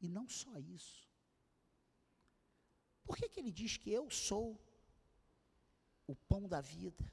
E 0.00 0.08
não 0.08 0.28
só 0.28 0.58
isso. 0.58 1.08
Por 3.04 3.16
que, 3.16 3.28
que 3.28 3.38
ele 3.38 3.52
diz 3.52 3.76
que 3.76 3.92
eu 3.92 4.10
sou 4.10 4.60
o 6.04 6.16
pão 6.16 6.48
da 6.48 6.60
vida? 6.60 7.12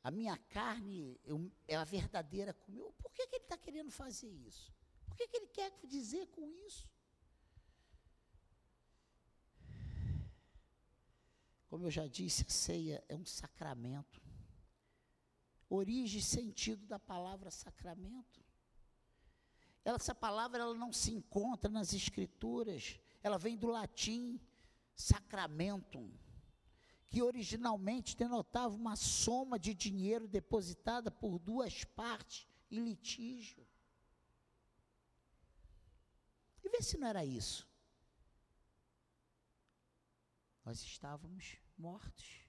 A 0.00 0.12
minha 0.12 0.36
carne 0.38 1.20
eu, 1.24 1.50
é 1.66 1.74
a 1.74 1.82
verdadeira 1.82 2.54
comida. 2.54 2.92
Por 2.92 3.10
que, 3.10 3.26
que 3.26 3.34
ele 3.34 3.44
está 3.44 3.58
querendo 3.58 3.90
fazer 3.90 4.30
isso? 4.30 4.72
Por 5.08 5.16
que, 5.16 5.26
que 5.26 5.36
ele 5.36 5.48
quer 5.48 5.72
dizer 5.88 6.28
com 6.28 6.48
isso? 6.66 6.88
Como 11.66 11.84
eu 11.84 11.90
já 11.90 12.06
disse, 12.06 12.44
a 12.46 12.48
ceia 12.48 13.04
é 13.08 13.16
um 13.16 13.26
sacramento 13.26 14.29
origem 15.70 16.18
e 16.18 16.22
sentido 16.22 16.84
da 16.86 16.98
palavra 16.98 17.50
sacramento. 17.50 18.44
Essa 19.84 20.14
palavra 20.14 20.60
ela 20.60 20.74
não 20.74 20.92
se 20.92 21.12
encontra 21.12 21.70
nas 21.70 21.94
escrituras, 21.94 22.98
ela 23.22 23.38
vem 23.38 23.56
do 23.56 23.68
latim 23.68 24.38
sacramentum, 24.94 26.10
que 27.08 27.22
originalmente 27.22 28.16
denotava 28.16 28.74
uma 28.74 28.96
soma 28.96 29.58
de 29.58 29.72
dinheiro 29.72 30.28
depositada 30.28 31.10
por 31.10 31.38
duas 31.38 31.84
partes 31.84 32.46
em 32.70 32.84
litígio. 32.84 33.66
E 36.62 36.68
vê 36.68 36.82
se 36.82 36.98
não 36.98 37.08
era 37.08 37.24
isso. 37.24 37.68
Nós 40.64 40.82
estávamos 40.82 41.56
mortos. 41.76 42.40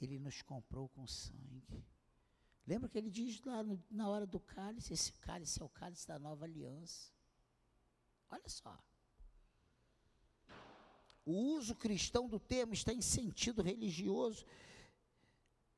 Ele 0.00 0.18
nos 0.18 0.42
comprou 0.42 0.88
com 0.88 1.06
sangue. 1.06 1.84
Lembra 2.66 2.88
que 2.88 2.98
ele 2.98 3.10
diz 3.10 3.40
lá 3.42 3.62
no, 3.62 3.82
na 3.90 4.08
hora 4.08 4.26
do 4.26 4.38
cálice: 4.40 4.92
esse 4.92 5.12
cálice 5.14 5.60
é 5.60 5.64
o 5.64 5.68
cálice 5.68 6.06
da 6.06 6.18
nova 6.18 6.44
aliança. 6.44 7.12
Olha 8.30 8.48
só. 8.48 8.78
O 11.24 11.32
uso 11.32 11.74
cristão 11.74 12.28
do 12.28 12.40
termo 12.40 12.72
está 12.72 12.92
em 12.92 13.02
sentido 13.02 13.62
religioso, 13.62 14.44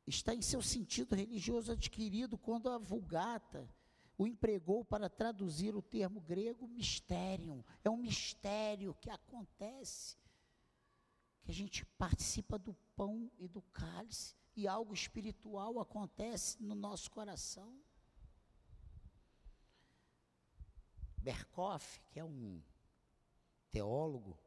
está 0.06 0.34
em 0.34 0.40
seu 0.40 0.62
sentido 0.62 1.14
religioso 1.14 1.72
adquirido 1.72 2.38
quando 2.38 2.70
a 2.70 2.78
Vulgata 2.78 3.68
o 4.16 4.26
empregou 4.26 4.84
para 4.84 5.10
traduzir 5.10 5.74
o 5.74 5.82
termo 5.82 6.20
grego 6.20 6.68
mistério. 6.68 7.64
É 7.82 7.90
um 7.90 7.96
mistério 7.96 8.94
que 9.00 9.10
acontece, 9.10 10.16
que 11.42 11.50
a 11.50 11.54
gente 11.54 11.84
participa 11.98 12.58
do 12.58 12.74
pão 12.94 13.30
e 13.38 13.48
do 13.48 13.62
cálice 13.62 14.36
e 14.54 14.68
algo 14.68 14.92
espiritual 14.92 15.80
acontece 15.80 16.62
no 16.62 16.74
nosso 16.74 17.10
coração. 17.10 17.80
Berkoff, 21.18 22.00
que 22.10 22.18
é 22.18 22.24
um 22.24 22.60
teólogo 23.70 24.38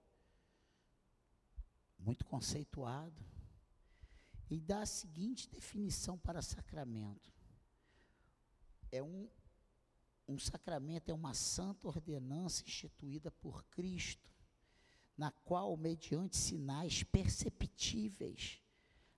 muito 1.98 2.26
conceituado, 2.26 3.26
e 4.50 4.60
dá 4.60 4.82
a 4.82 4.86
seguinte 4.86 5.50
definição 5.50 6.18
para 6.18 6.42
sacramento: 6.42 7.34
é 8.92 9.02
um, 9.02 9.28
um 10.28 10.38
sacramento 10.38 11.10
é 11.10 11.14
uma 11.14 11.34
santa 11.34 11.88
ordenança 11.88 12.64
instituída 12.64 13.32
por 13.32 13.64
Cristo, 13.66 14.32
na 15.18 15.32
qual, 15.32 15.76
mediante 15.78 16.36
sinais 16.36 17.04
perceptíveis, 17.04 18.62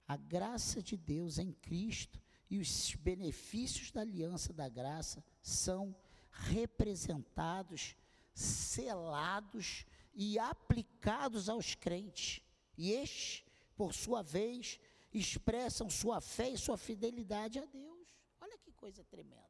a 0.08 0.16
graça 0.16 0.82
de 0.82 0.96
Deus 0.96 1.38
em 1.38 1.52
Cristo 1.52 2.22
e 2.50 2.60
os 2.60 2.96
benefícios 2.96 3.92
da 3.92 4.02
aliança 4.02 4.54
da 4.54 4.70
graça 4.70 5.24
são 5.42 5.96
representados, 6.32 7.96
selados 8.34 9.86
e 10.14 10.40
aplicados 10.40 11.50
aos 11.50 11.76
crentes. 11.76 12.42
E 12.78 12.92
estes, 12.92 13.44
por 13.76 13.94
sua 13.94 14.22
vez, 14.22 14.80
expressam 15.14 15.90
sua 15.90 16.22
fé 16.22 16.50
e 16.50 16.58
sua 16.58 16.78
fidelidade 16.78 17.60
a 17.60 17.66
Deus. 17.66 18.08
Olha 18.40 18.58
que 18.58 18.72
coisa 18.72 19.04
tremenda. 19.04 19.48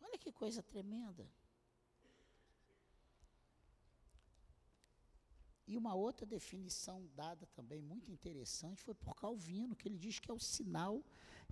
Olha 0.00 0.18
que 0.18 0.32
coisa 0.32 0.62
tremenda. 0.62 1.30
E 5.66 5.76
uma 5.76 5.94
outra 5.94 6.26
definição 6.26 7.08
dada 7.14 7.46
também 7.54 7.80
muito 7.80 8.10
interessante 8.10 8.82
foi 8.82 8.94
por 8.94 9.14
Calvino, 9.14 9.76
que 9.76 9.88
ele 9.88 9.98
diz 9.98 10.18
que 10.18 10.30
é 10.30 10.34
o 10.34 10.38
sinal 10.38 11.02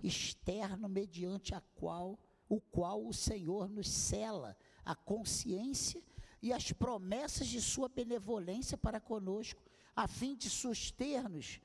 externo 0.03 0.89
mediante 0.89 1.55
a 1.55 1.61
qual 1.75 2.19
o 2.49 2.59
qual 2.59 3.07
o 3.07 3.13
Senhor 3.13 3.69
nos 3.69 3.89
cela 3.89 4.57
a 4.83 4.93
consciência 4.93 6.03
e 6.41 6.51
as 6.51 6.73
promessas 6.73 7.47
de 7.47 7.61
sua 7.61 7.87
benevolência 7.87 8.77
para 8.77 8.99
conosco, 8.99 9.63
a 9.95 10.05
fim 10.05 10.35
de 10.35 10.49
suster-nos 10.49 11.61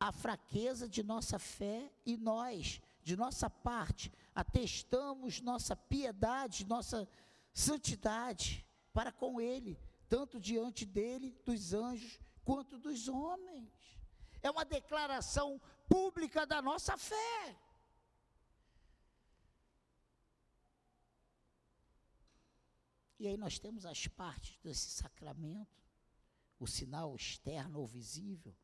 a 0.00 0.10
fraqueza 0.10 0.88
de 0.88 1.02
nossa 1.02 1.38
fé 1.38 1.92
e 2.06 2.16
nós, 2.16 2.80
de 3.02 3.14
nossa 3.14 3.50
parte, 3.50 4.10
atestamos 4.34 5.42
nossa 5.42 5.76
piedade, 5.76 6.66
nossa 6.66 7.06
santidade 7.52 8.66
para 8.94 9.12
com 9.12 9.38
ele 9.38 9.78
tanto 10.10 10.40
diante 10.40 10.84
dele, 10.84 11.30
dos 11.46 11.72
anjos, 11.72 12.18
quanto 12.44 12.76
dos 12.76 13.06
homens. 13.06 13.72
É 14.42 14.50
uma 14.50 14.64
declaração 14.64 15.60
pública 15.88 16.44
da 16.44 16.60
nossa 16.60 16.98
fé. 16.98 17.56
E 23.20 23.28
aí 23.28 23.36
nós 23.36 23.58
temos 23.58 23.86
as 23.86 24.08
partes 24.08 24.58
desse 24.58 24.90
sacramento, 24.90 25.80
o 26.58 26.66
sinal 26.66 27.14
externo 27.14 27.78
ou 27.78 27.86
visível. 27.86 28.56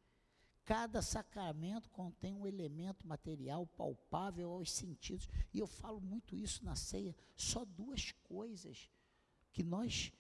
Cada 0.65 1.01
sacramento 1.01 1.89
contém 1.91 2.35
um 2.35 2.47
elemento 2.47 3.07
material 3.07 3.67
palpável 3.69 4.51
aos 4.51 4.73
sentidos. 4.73 5.29
E 5.55 5.61
eu 5.61 5.67
falo 5.67 6.01
muito 6.01 6.35
isso 6.35 6.65
na 6.65 6.75
ceia. 6.75 7.15
Só 7.37 7.65
duas 7.65 8.11
coisas 8.25 8.91
que 9.53 9.63
nós 9.63 10.13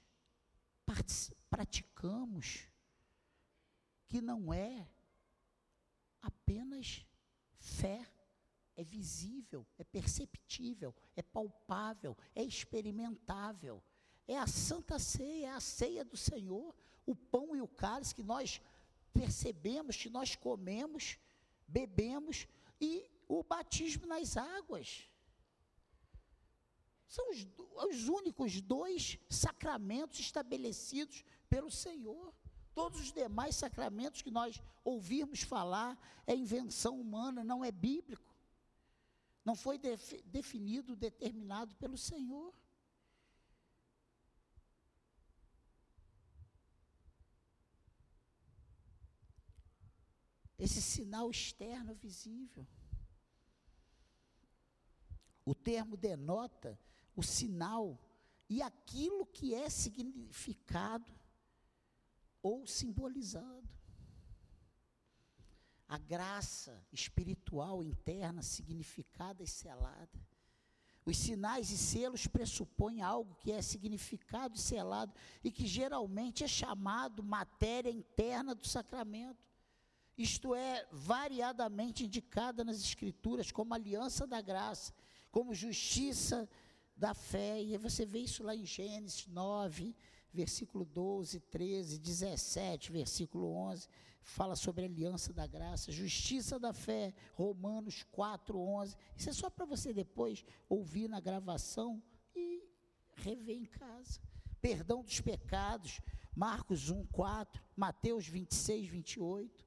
praticamos, 1.50 2.68
que 4.08 4.20
não 4.20 4.52
é 4.52 4.88
apenas 6.22 7.04
fé, 7.58 8.06
é 8.76 8.84
visível, 8.84 9.66
é 9.78 9.84
perceptível, 9.84 10.94
é 11.16 11.22
palpável, 11.22 12.16
é 12.34 12.42
experimentável. 12.42 13.82
É 14.28 14.36
a 14.36 14.46
santa 14.46 14.98
ceia, 14.98 15.46
é 15.46 15.50
a 15.50 15.60
ceia 15.60 16.04
do 16.04 16.16
Senhor, 16.16 16.74
o 17.06 17.14
pão 17.14 17.56
e 17.56 17.62
o 17.62 17.68
cálice 17.68 18.14
que 18.14 18.22
nós 18.22 18.60
percebemos, 19.12 19.96
que 19.96 20.10
nós 20.10 20.36
comemos, 20.36 21.18
bebemos, 21.66 22.46
e 22.80 23.08
o 23.28 23.42
batismo 23.42 24.06
nas 24.06 24.36
águas. 24.36 25.08
São 27.08 27.30
os, 27.30 27.46
os 27.88 28.08
únicos 28.08 28.60
dois 28.60 29.18
sacramentos 29.28 30.18
estabelecidos 30.18 31.24
pelo 31.48 31.70
Senhor. 31.70 32.34
Todos 32.74 33.00
os 33.00 33.12
demais 33.12 33.56
sacramentos 33.56 34.22
que 34.22 34.30
nós 34.30 34.60
ouvirmos 34.84 35.42
falar 35.42 35.98
é 36.26 36.34
invenção 36.34 37.00
humana, 37.00 37.42
não 37.42 37.64
é 37.64 37.70
bíblico. 37.70 38.34
não 39.44 39.54
foi 39.54 39.78
def, 39.78 40.12
definido, 40.24 40.96
determinado 40.96 41.74
pelo 41.76 41.96
Senhor. 41.96 42.52
Esse 50.58 50.82
sinal 50.82 51.30
externo 51.30 51.94
visível. 51.94 52.66
O 55.44 55.54
termo 55.54 55.96
denota 55.96 56.78
o 57.16 57.22
sinal 57.22 57.98
e 58.48 58.62
aquilo 58.62 59.26
que 59.26 59.54
é 59.54 59.68
significado 59.68 61.10
ou 62.42 62.66
simbolizado. 62.66 63.68
A 65.88 65.98
graça 65.98 66.84
espiritual 66.92 67.82
interna 67.82 68.42
significada 68.42 69.42
e 69.42 69.46
selada. 69.46 70.20
Os 71.04 71.16
sinais 71.16 71.70
e 71.70 71.78
selos 71.78 72.26
pressupõem 72.26 73.00
algo 73.00 73.36
que 73.36 73.52
é 73.52 73.62
significado 73.62 74.56
e 74.56 74.60
selado 74.60 75.14
e 75.42 75.52
que 75.52 75.64
geralmente 75.64 76.42
é 76.42 76.48
chamado 76.48 77.22
matéria 77.22 77.90
interna 77.90 78.54
do 78.54 78.66
sacramento. 78.66 79.46
Isto 80.18 80.54
é, 80.54 80.84
variadamente 80.90 82.04
indicada 82.04 82.64
nas 82.64 82.78
Escrituras 82.78 83.52
como 83.52 83.72
aliança 83.72 84.26
da 84.26 84.40
graça, 84.40 84.92
como 85.30 85.54
justiça 85.54 86.48
da 86.96 87.14
fé. 87.14 87.62
E 87.62 87.76
você 87.76 88.06
vê 88.06 88.20
isso 88.20 88.42
lá 88.42 88.54
em 88.54 88.64
Gênesis 88.64 89.26
9, 89.26 89.94
versículo 90.32 90.84
12, 90.84 91.40
13, 91.40 91.98
17, 91.98 92.92
versículo 92.92 93.52
11. 93.52 93.88
Fala 94.22 94.56
sobre 94.56 94.82
a 94.82 94.88
aliança 94.88 95.32
da 95.32 95.46
graça, 95.46 95.92
justiça 95.92 96.58
da 96.58 96.72
fé, 96.72 97.14
Romanos 97.34 98.02
4, 98.10 98.58
11. 98.58 98.96
Isso 99.16 99.30
é 99.30 99.32
só 99.32 99.48
para 99.48 99.64
você 99.64 99.92
depois 99.92 100.44
ouvir 100.68 101.08
na 101.08 101.20
gravação 101.20 102.02
e 102.34 102.62
rever 103.14 103.56
em 103.56 103.64
casa. 103.64 104.20
Perdão 104.60 105.04
dos 105.04 105.20
pecados, 105.20 106.00
Marcos 106.34 106.90
1, 106.90 107.06
4, 107.06 107.62
Mateus 107.76 108.26
26, 108.26 108.88
28. 108.88 109.64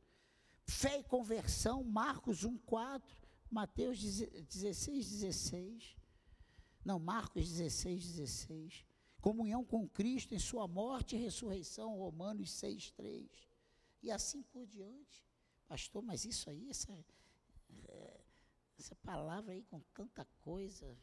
Fé 0.65 1.00
e 1.00 1.03
conversão, 1.03 1.83
Marcos 1.83 2.43
1, 2.43 2.57
4. 2.57 3.17
Mateus 3.50 3.98
16, 4.00 5.09
16. 5.09 5.99
Não, 6.89 6.98
Marcos 6.98 7.48
16, 7.48 8.13
16. 8.13 8.84
Comunhão 9.22 9.63
com 9.63 9.88
Cristo 9.88 10.34
em 10.34 10.39
sua 10.39 10.67
morte 10.67 11.15
e 11.15 11.19
ressurreição, 11.19 11.96
Romanos 11.96 12.50
6, 12.53 12.93
3. 12.93 13.29
E 14.01 14.10
assim 14.10 14.41
por 14.41 14.65
diante. 14.65 15.24
Pastor, 15.67 16.01
mas 16.01 16.25
isso 16.25 16.50
aí, 16.50 16.67
essa, 16.67 16.91
é, 17.89 18.22
essa 18.79 18.96
palavra 18.96 19.53
aí 19.53 19.62
com 19.65 19.79
tanta 19.93 20.25
coisa. 20.41 20.98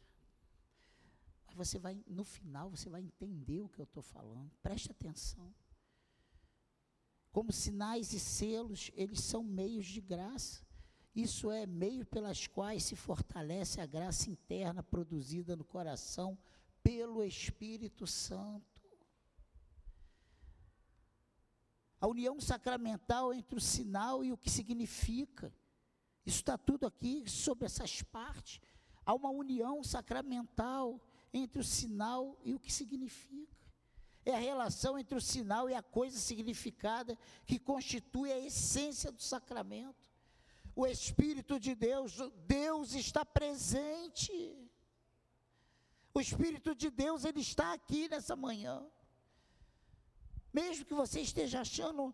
Mas 1.45 1.55
você 1.55 1.79
vai, 1.79 2.03
no 2.05 2.25
final, 2.25 2.69
você 2.69 2.89
vai 2.89 3.01
entender 3.01 3.61
o 3.61 3.69
que 3.69 3.79
eu 3.79 3.85
estou 3.85 4.03
falando. 4.03 4.51
Preste 4.61 4.91
atenção. 4.91 5.55
Como 7.31 7.53
sinais 7.53 8.11
e 8.11 8.19
selos, 8.19 8.91
eles 8.93 9.21
são 9.21 9.41
meios 9.41 9.85
de 9.85 10.01
graça. 10.01 10.66
Isso 11.17 11.49
é 11.49 11.65
meio 11.65 12.05
pelas 12.05 12.45
quais 12.45 12.83
se 12.83 12.95
fortalece 12.95 13.81
a 13.81 13.87
graça 13.87 14.29
interna 14.29 14.83
produzida 14.83 15.55
no 15.55 15.63
coração 15.63 16.37
pelo 16.83 17.23
Espírito 17.23 18.05
Santo. 18.05 18.79
A 21.99 22.05
união 22.05 22.39
sacramental 22.39 23.33
entre 23.33 23.57
o 23.57 23.59
sinal 23.59 24.23
e 24.23 24.31
o 24.31 24.37
que 24.37 24.47
significa. 24.47 25.51
Isso 26.23 26.41
está 26.41 26.55
tudo 26.55 26.85
aqui 26.85 27.27
sobre 27.27 27.65
essas 27.65 28.03
partes. 28.03 28.61
Há 29.03 29.11
uma 29.15 29.31
união 29.31 29.83
sacramental 29.83 31.01
entre 31.33 31.59
o 31.59 31.63
sinal 31.63 32.39
e 32.43 32.53
o 32.53 32.59
que 32.59 32.71
significa. 32.71 33.57
É 34.23 34.35
a 34.35 34.39
relação 34.39 34.99
entre 34.99 35.17
o 35.17 35.21
sinal 35.21 35.67
e 35.67 35.73
a 35.73 35.81
coisa 35.81 36.19
significada 36.19 37.17
que 37.43 37.57
constitui 37.57 38.31
a 38.31 38.37
essência 38.37 39.11
do 39.11 39.23
sacramento 39.23 40.15
o 40.77 40.85
Espírito 40.85 41.59
de 41.59 41.73
Deus, 41.73 42.17
Deus 42.45 42.93
está 42.93 43.25
presente. 43.25 44.31
O 46.13 46.21
Espírito 46.21 46.75
de 46.75 46.91
Deus, 46.91 47.25
ele 47.25 47.41
está 47.41 47.73
aqui 47.73 48.07
nessa 48.07 48.35
manhã. 48.35 48.85
Mesmo 50.53 50.85
que 50.85 50.93
você 50.93 51.19
esteja 51.21 51.61
achando 51.61 52.13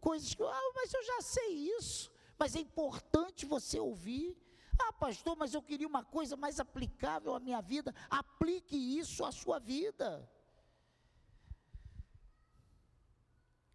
coisas 0.00 0.34
que, 0.34 0.42
ah, 0.42 0.72
mas 0.74 0.94
eu 0.94 1.04
já 1.04 1.20
sei 1.20 1.50
isso, 1.76 2.10
mas 2.38 2.56
é 2.56 2.60
importante 2.60 3.44
você 3.44 3.78
ouvir. 3.78 4.34
Ah, 4.82 4.94
pastor, 4.94 5.36
mas 5.36 5.52
eu 5.52 5.62
queria 5.62 5.86
uma 5.86 6.02
coisa 6.02 6.38
mais 6.38 6.58
aplicável 6.58 7.34
à 7.34 7.38
minha 7.38 7.60
vida. 7.60 7.94
Aplique 8.08 8.76
isso 8.76 9.26
à 9.26 9.30
sua 9.30 9.58
vida. 9.58 10.26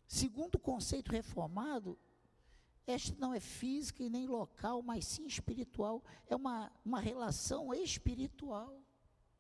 Segundo 0.07 0.55
o 0.55 0.59
conceito 0.71 1.11
reformado, 1.11 1.99
esta 2.87 3.15
não 3.19 3.33
é 3.33 3.39
física 3.39 4.03
e 4.03 4.09
nem 4.09 4.27
local, 4.27 4.81
mas 4.81 5.05
sim 5.05 5.25
espiritual. 5.25 6.03
É 6.27 6.35
uma, 6.35 6.71
uma 6.83 6.99
relação 6.99 7.73
espiritual. 7.73 8.79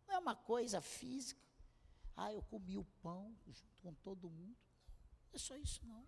Não 0.07 0.15
é 0.15 0.19
uma 0.19 0.35
coisa 0.35 0.81
física. 0.81 1.41
Ah, 2.17 2.33
eu 2.33 2.41
comi 2.43 2.77
o 2.77 2.85
pão 3.01 3.35
junto 3.45 3.81
com 3.81 3.93
todo 3.95 4.29
mundo. 4.29 4.57
Não 5.27 5.35
é 5.35 5.37
só 5.37 5.55
isso, 5.55 5.81
não. 5.85 6.03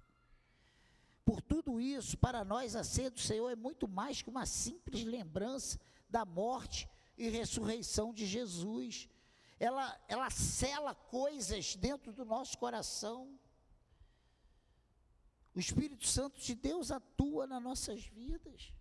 Por 1.23 1.41
tudo 1.41 1.79
isso, 1.79 2.17
para 2.17 2.43
nós 2.45 2.75
a 2.75 2.83
ceia 2.83 3.11
do 3.11 3.19
Senhor 3.19 3.49
é 3.49 3.55
muito 3.55 3.87
mais 3.87 4.21
que 4.21 4.29
uma 4.29 4.45
simples 4.45 5.03
lembrança 5.03 5.79
da 6.09 6.25
morte 6.25 6.89
e 7.17 7.29
ressurreição 7.29 8.13
de 8.13 8.25
Jesus. 8.25 9.09
Ela, 9.59 9.99
ela 10.07 10.29
cela 10.29 10.95
coisas 10.95 11.75
dentro 11.75 12.13
do 12.13 12.23
nosso 12.23 12.57
coração 12.57 13.37
o 15.57 15.59
Espírito 15.59 16.05
Santo 16.05 16.39
de 16.39 16.53
Deus 16.53 16.91
atua 16.91 17.47
nas 17.47 17.63
nossas 17.63 18.03
vidas. 18.03 18.71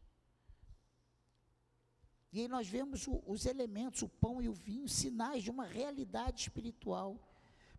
E 2.31 2.43
aí 2.43 2.49
nós 2.49 2.69
vemos 2.69 3.07
o, 3.07 3.23
os 3.27 3.47
elementos, 3.47 4.03
o 4.03 4.09
pão 4.11 4.43
e 4.43 4.49
o 4.51 4.53
vinho, 4.53 4.87
sinais 4.87 5.43
de 5.43 5.51
uma 5.51 5.65
realidade 5.65 6.43
espiritual. 6.43 7.19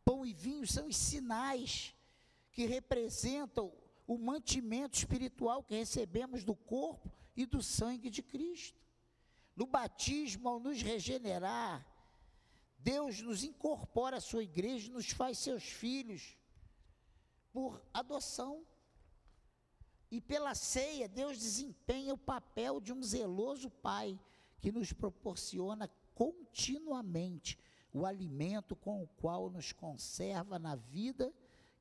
Pão 0.03 0.25
e 0.25 0.33
vinho 0.33 0.65
são 0.65 0.87
os 0.87 0.97
sinais 0.97 1.93
que 2.51 2.65
representam 2.65 3.71
o 4.07 4.17
mantimento 4.17 4.97
espiritual 4.97 5.61
que 5.61 5.75
recebemos 5.75 6.43
do 6.43 6.55
corpo 6.55 7.11
e 7.35 7.45
do 7.45 7.61
sangue 7.61 8.09
de 8.09 8.23
Cristo. 8.23 8.81
No 9.55 9.67
batismo, 9.67 10.49
ao 10.49 10.59
nos 10.59 10.81
regenerar, 10.81 11.85
Deus 12.79 13.21
nos 13.21 13.43
incorpora 13.43 14.17
à 14.17 14.21
sua 14.21 14.41
igreja 14.41 14.87
e 14.87 14.93
nos 14.93 15.11
faz 15.11 15.37
seus 15.37 15.61
filhos 15.61 16.35
por 17.53 17.79
adoção. 17.93 18.65
E 20.09 20.21
pela 20.21 20.55
ceia, 20.55 21.07
Deus 21.07 21.37
desempenha 21.37 22.13
o 22.13 22.17
papel 22.17 22.79
de 22.79 22.93
um 22.93 23.03
zeloso 23.03 23.69
pai 23.69 24.19
que 24.59 24.71
nos 24.71 24.93
proporciona 24.93 25.89
continuamente 26.15 27.59
o 27.93 28.05
alimento 28.05 28.75
com 28.75 29.03
o 29.03 29.07
qual 29.07 29.49
nos 29.49 29.71
conserva 29.71 30.57
na 30.57 30.75
vida 30.75 31.33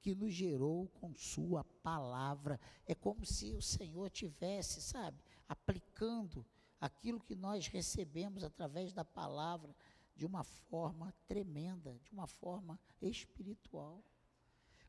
que 0.02 0.14
nos 0.14 0.32
gerou 0.32 0.88
com 1.00 1.14
Sua 1.14 1.64
palavra. 1.82 2.60
É 2.86 2.94
como 2.94 3.24
se 3.24 3.52
o 3.54 3.62
Senhor 3.62 4.10
tivesse, 4.10 4.80
sabe, 4.80 5.20
aplicando 5.48 6.44
aquilo 6.80 7.20
que 7.20 7.34
nós 7.34 7.66
recebemos 7.66 8.44
através 8.44 8.92
da 8.92 9.04
palavra 9.04 9.74
de 10.14 10.24
uma 10.24 10.44
forma 10.44 11.12
tremenda, 11.26 11.98
de 12.04 12.12
uma 12.12 12.26
forma 12.26 12.78
espiritual. 13.00 14.02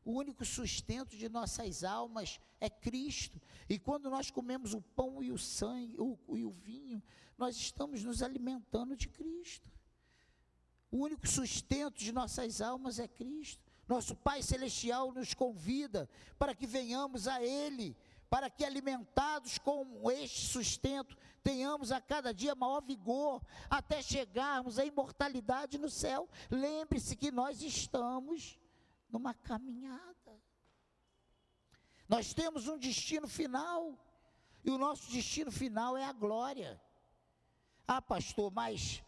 O 0.08 0.12
único 0.12 0.42
sustento 0.42 1.14
de 1.18 1.28
nossas 1.28 1.84
almas 1.84 2.40
é 2.58 2.70
Cristo. 2.70 3.38
E 3.68 3.78
quando 3.78 4.08
nós 4.08 4.30
comemos 4.30 4.72
o 4.72 4.80
pão 4.80 5.22
e 5.22 5.30
o 5.30 5.36
sangue 5.36 6.00
o, 6.00 6.18
e 6.34 6.46
o 6.46 6.50
vinho, 6.50 7.02
nós 7.36 7.54
estamos 7.56 8.02
nos 8.02 8.22
alimentando 8.22 8.96
de 8.96 9.06
Cristo. 9.06 9.70
O 10.90 11.00
único 11.00 11.28
sustento 11.28 11.98
de 11.98 12.10
nossas 12.10 12.62
almas 12.62 12.98
é 12.98 13.06
Cristo. 13.06 13.62
Nosso 13.86 14.16
Pai 14.16 14.40
Celestial 14.40 15.12
nos 15.12 15.34
convida 15.34 16.08
para 16.38 16.54
que 16.54 16.66
venhamos 16.66 17.28
a 17.28 17.42
Ele, 17.42 17.94
para 18.30 18.48
que 18.48 18.64
alimentados 18.64 19.58
com 19.58 20.10
este 20.10 20.46
sustento, 20.46 21.18
tenhamos 21.42 21.92
a 21.92 22.00
cada 22.00 22.32
dia 22.32 22.54
maior 22.54 22.80
vigor, 22.80 23.42
até 23.68 24.00
chegarmos 24.00 24.78
à 24.78 24.86
imortalidade 24.86 25.76
no 25.76 25.90
céu. 25.90 26.26
Lembre-se 26.50 27.14
que 27.14 27.30
nós 27.30 27.60
estamos 27.60 28.58
numa 29.10 29.34
caminhada. 29.34 30.42
Nós 32.08 32.32
temos 32.32 32.68
um 32.68 32.78
destino 32.78 33.28
final, 33.28 33.98
e 34.64 34.70
o 34.70 34.78
nosso 34.78 35.10
destino 35.10 35.50
final 35.50 35.96
é 35.96 36.04
a 36.04 36.12
glória. 36.12 36.80
Ah, 37.86 38.02
pastor, 38.02 38.50
mas 38.50 39.02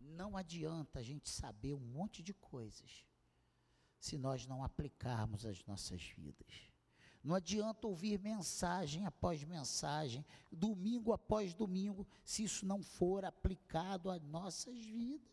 não 0.00 0.36
adianta 0.36 0.98
a 0.98 1.02
gente 1.02 1.28
saber 1.28 1.74
um 1.74 1.80
monte 1.80 2.22
de 2.22 2.34
coisas 2.34 3.06
se 3.98 4.18
nós 4.18 4.46
não 4.46 4.62
aplicarmos 4.62 5.44
as 5.44 5.64
nossas 5.64 6.02
vidas. 6.02 6.69
Não 7.22 7.34
adianta 7.34 7.86
ouvir 7.86 8.18
mensagem 8.18 9.04
após 9.04 9.44
mensagem, 9.44 10.24
domingo 10.50 11.12
após 11.12 11.52
domingo, 11.52 12.06
se 12.24 12.44
isso 12.44 12.64
não 12.64 12.82
for 12.82 13.24
aplicado 13.24 14.10
às 14.10 14.22
nossas 14.22 14.78
vidas. 14.78 15.28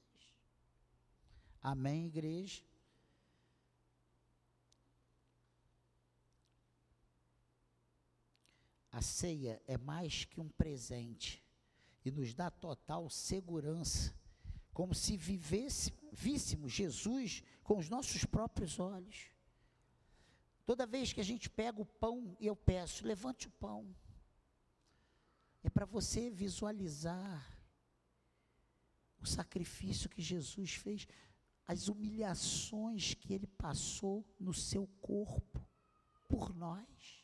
Amém, 1.61 2.07
igreja? 2.07 2.61
A 8.91 9.01
ceia 9.01 9.61
é 9.67 9.77
mais 9.77 10.25
que 10.25 10.41
um 10.41 10.49
presente 10.49 11.43
e 12.03 12.11
nos 12.11 12.33
dá 12.33 12.49
total 12.49 13.09
segurança, 13.09 14.13
como 14.73 14.93
se 14.93 15.15
vivesse, 15.15 15.93
víssemos 16.11 16.71
Jesus 16.71 17.43
com 17.63 17.77
os 17.77 17.89
nossos 17.89 18.25
próprios 18.25 18.79
olhos. 18.79 19.36
Toda 20.67 20.85
vez 20.85 21.13
que 21.13 21.21
a 21.21 21.23
gente 21.23 21.49
pega 21.49 21.81
o 21.81 21.85
pão 21.85 22.35
eu 22.41 22.53
peço, 22.53 23.07
levante 23.07 23.47
o 23.47 23.51
pão. 23.51 23.95
É 25.63 25.69
para 25.69 25.85
você 25.85 26.29
visualizar 26.29 27.57
o 29.17 29.25
sacrifício 29.25 30.09
que 30.09 30.21
Jesus 30.21 30.73
fez, 30.73 31.07
as 31.65 31.87
humilhações 31.87 33.13
que 33.13 33.33
ele 33.33 33.47
passou 33.47 34.25
no 34.37 34.53
seu 34.53 34.85
corpo 35.01 35.65
por 36.27 36.53
nós. 36.53 37.23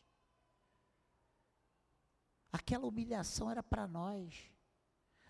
Aquela 2.49 2.87
humilhação 2.87 3.51
era 3.51 3.61
para 3.61 3.85
nós. 3.85 4.49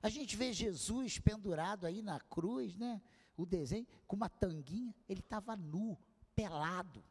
A 0.04 0.10
gente 0.10 0.38
vê 0.38 0.54
Jesus 0.54 1.18
pendurado 1.18 1.88
aí 1.88 2.04
na 2.04 2.20
cruz, 2.20 2.78
né? 2.78 3.02
O 3.36 3.44
desenho, 3.44 3.88
com 4.06 4.16
uma 4.16 4.30
tanguinha, 4.30 4.94
ele 5.10 5.22
estava 5.22 5.58
nu, 5.58 5.98
pelado 6.36 7.04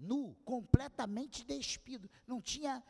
nu, 0.00 0.34
completamente 0.44 1.44
despido. 1.44 2.10
Não 2.26 2.40
tinha 2.40 2.82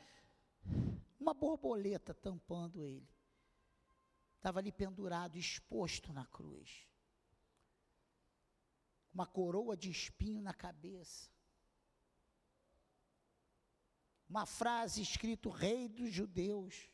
uma 1.18 1.34
borboleta 1.34 2.14
tampando 2.14 2.84
ele. 2.84 3.08
Estava 4.36 4.60
ali 4.60 4.72
pendurado, 4.72 5.36
exposto 5.36 6.12
na 6.12 6.24
cruz. 6.24 6.88
Uma 9.12 9.26
coroa 9.26 9.76
de 9.76 9.90
espinho 9.90 10.40
na 10.40 10.54
cabeça. 10.54 11.30
Uma 14.28 14.46
frase 14.46 15.02
escrito 15.02 15.50
Rei 15.50 15.88
dos 15.88 16.12
Judeus, 16.12 16.88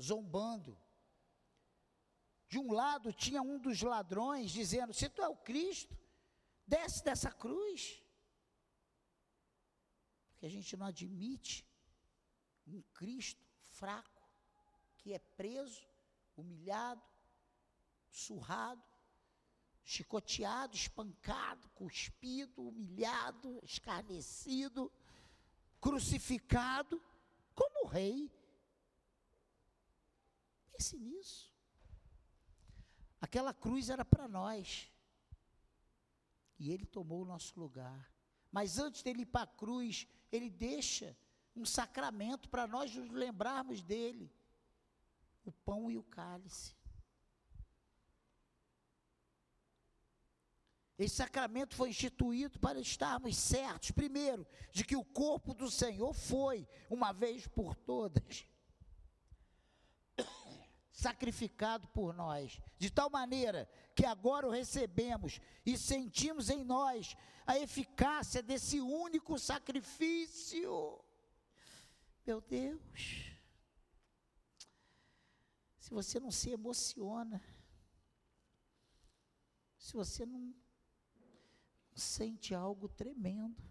zombando. 0.00 0.80
De 2.48 2.58
um 2.60 2.72
lado 2.72 3.12
tinha 3.12 3.42
um 3.42 3.58
dos 3.58 3.82
ladrões 3.82 4.52
dizendo: 4.52 4.94
Se 4.94 5.08
tu 5.08 5.20
é 5.20 5.28
o 5.28 5.36
Cristo, 5.36 5.98
desce 6.64 7.02
dessa 7.02 7.32
cruz 7.32 8.05
que 10.36 10.46
a 10.46 10.48
gente 10.48 10.76
não 10.76 10.86
admite 10.86 11.66
um 12.66 12.82
Cristo 12.92 13.44
fraco, 13.68 14.22
que 14.98 15.12
é 15.12 15.18
preso, 15.18 15.86
humilhado, 16.36 17.02
surrado, 18.10 18.82
chicoteado, 19.84 20.74
espancado, 20.74 21.68
cuspido, 21.70 22.68
humilhado, 22.68 23.60
escarnecido, 23.62 24.92
crucificado, 25.80 27.00
como 27.54 27.86
rei. 27.86 28.30
Pense 30.72 30.96
nisso. 30.98 31.54
Aquela 33.20 33.54
cruz 33.54 33.88
era 33.88 34.04
para 34.04 34.28
nós. 34.28 34.90
E 36.58 36.72
ele 36.72 36.86
tomou 36.86 37.22
o 37.22 37.26
nosso 37.26 37.58
lugar. 37.58 38.12
Mas 38.50 38.78
antes 38.78 39.02
dele 39.02 39.22
ir 39.22 39.26
para 39.26 39.42
a 39.42 39.46
cruz, 39.46 40.06
ele 40.30 40.50
deixa 40.50 41.16
um 41.54 41.64
sacramento 41.64 42.48
para 42.48 42.66
nós 42.66 42.94
nos 42.94 43.10
lembrarmos 43.10 43.82
dele: 43.82 44.30
o 45.44 45.52
pão 45.52 45.90
e 45.90 45.96
o 45.96 46.02
cálice. 46.02 46.74
Esse 50.98 51.16
sacramento 51.16 51.74
foi 51.74 51.90
instituído 51.90 52.58
para 52.58 52.80
estarmos 52.80 53.36
certos, 53.36 53.90
primeiro, 53.90 54.46
de 54.72 54.82
que 54.82 54.96
o 54.96 55.04
corpo 55.04 55.52
do 55.52 55.70
Senhor 55.70 56.14
foi, 56.14 56.66
uma 56.88 57.12
vez 57.12 57.46
por 57.46 57.74
todas, 57.74 58.46
sacrificado 60.90 61.86
por 61.88 62.14
nós, 62.14 62.58
de 62.78 62.90
tal 62.90 63.10
maneira 63.10 63.68
que 63.94 64.06
agora 64.06 64.46
o 64.46 64.50
recebemos 64.50 65.38
e 65.66 65.76
sentimos 65.76 66.48
em 66.48 66.64
nós 66.64 67.14
a 67.46 67.56
eficácia 67.58 68.42
desse 68.42 68.80
único 68.80 69.38
sacrifício. 69.38 71.00
Meu 72.26 72.40
Deus, 72.40 73.36
se 75.78 75.90
você 75.90 76.18
não 76.18 76.32
se 76.32 76.50
emociona, 76.50 77.40
se 79.78 79.92
você 79.94 80.26
não 80.26 80.52
sente 81.94 82.52
algo 82.52 82.88
tremendo, 82.88 83.64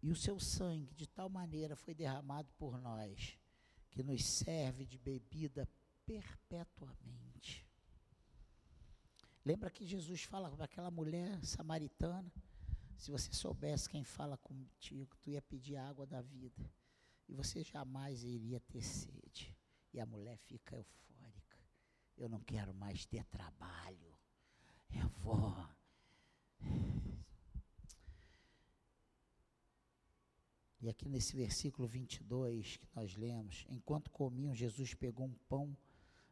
E 0.00 0.10
o 0.10 0.16
seu 0.16 0.38
sangue 0.38 0.94
de 0.94 1.06
tal 1.06 1.28
maneira 1.28 1.76
foi 1.76 1.92
derramado 1.92 2.50
por 2.54 2.80
nós, 2.80 3.38
que 3.90 4.02
nos 4.02 4.24
serve 4.24 4.86
de 4.86 4.96
bebida 4.96 5.68
perpetuamente. 6.08 7.66
Lembra 9.44 9.70
que 9.70 9.86
Jesus 9.86 10.22
fala 10.22 10.50
para 10.50 10.64
aquela 10.64 10.90
mulher 10.90 11.44
samaritana? 11.44 12.32
Se 12.96 13.10
você 13.10 13.32
soubesse 13.32 13.90
quem 13.90 14.02
fala 14.02 14.38
contigo, 14.38 15.14
tu 15.20 15.28
ia 15.28 15.42
pedir 15.42 15.76
água 15.76 16.06
da 16.06 16.22
vida. 16.22 16.72
E 17.28 17.34
você 17.34 17.62
jamais 17.62 18.24
iria 18.24 18.58
ter 18.58 18.82
sede. 18.82 19.54
E 19.92 20.00
a 20.00 20.06
mulher 20.06 20.38
fica 20.38 20.76
eufórica. 20.76 21.58
Eu 22.16 22.28
não 22.28 22.40
quero 22.40 22.72
mais 22.74 23.04
ter 23.04 23.24
trabalho. 23.26 24.16
Eu 24.90 25.08
vou 25.22 25.54
E 30.80 30.88
aqui 30.88 31.08
nesse 31.08 31.36
versículo 31.36 31.88
22 31.88 32.76
que 32.76 32.88
nós 32.94 33.16
lemos, 33.16 33.66
enquanto 33.68 34.10
comiam, 34.10 34.54
Jesus 34.54 34.94
pegou 34.94 35.26
um 35.26 35.34
pão 35.48 35.76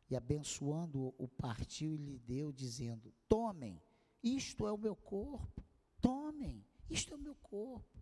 e 0.08 0.16
abençoando 0.16 1.14
o 1.18 1.28
partiu 1.28 1.94
e 1.94 1.96
lhe 1.96 2.18
deu, 2.18 2.52
dizendo: 2.52 3.12
Tomem, 3.28 3.82
isto 4.22 4.66
é 4.66 4.72
o 4.72 4.78
meu 4.78 4.94
corpo. 4.94 5.64
Tomem, 6.00 6.64
isto 6.88 7.12
é 7.12 7.16
o 7.16 7.20
meu 7.20 7.34
corpo. 7.36 7.96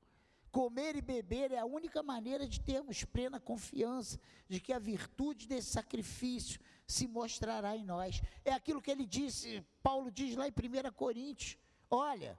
Comer 0.50 0.94
e 0.94 1.02
beber 1.02 1.50
é 1.50 1.58
a 1.58 1.64
única 1.64 2.02
maneira 2.02 2.46
de 2.46 2.60
termos 2.60 3.02
plena 3.02 3.40
confiança 3.40 4.20
de 4.48 4.60
que 4.60 4.72
a 4.72 4.78
virtude 4.78 5.48
desse 5.48 5.70
sacrifício 5.70 6.60
se 6.86 7.08
mostrará 7.08 7.76
em 7.76 7.84
nós. 7.84 8.22
É 8.44 8.52
aquilo 8.52 8.80
que 8.80 8.90
ele 8.90 9.04
disse, 9.04 9.66
Paulo 9.82 10.12
diz 10.12 10.36
lá 10.36 10.46
em 10.46 10.52
1 10.52 10.92
Coríntios: 10.92 11.58
olha, 11.90 12.38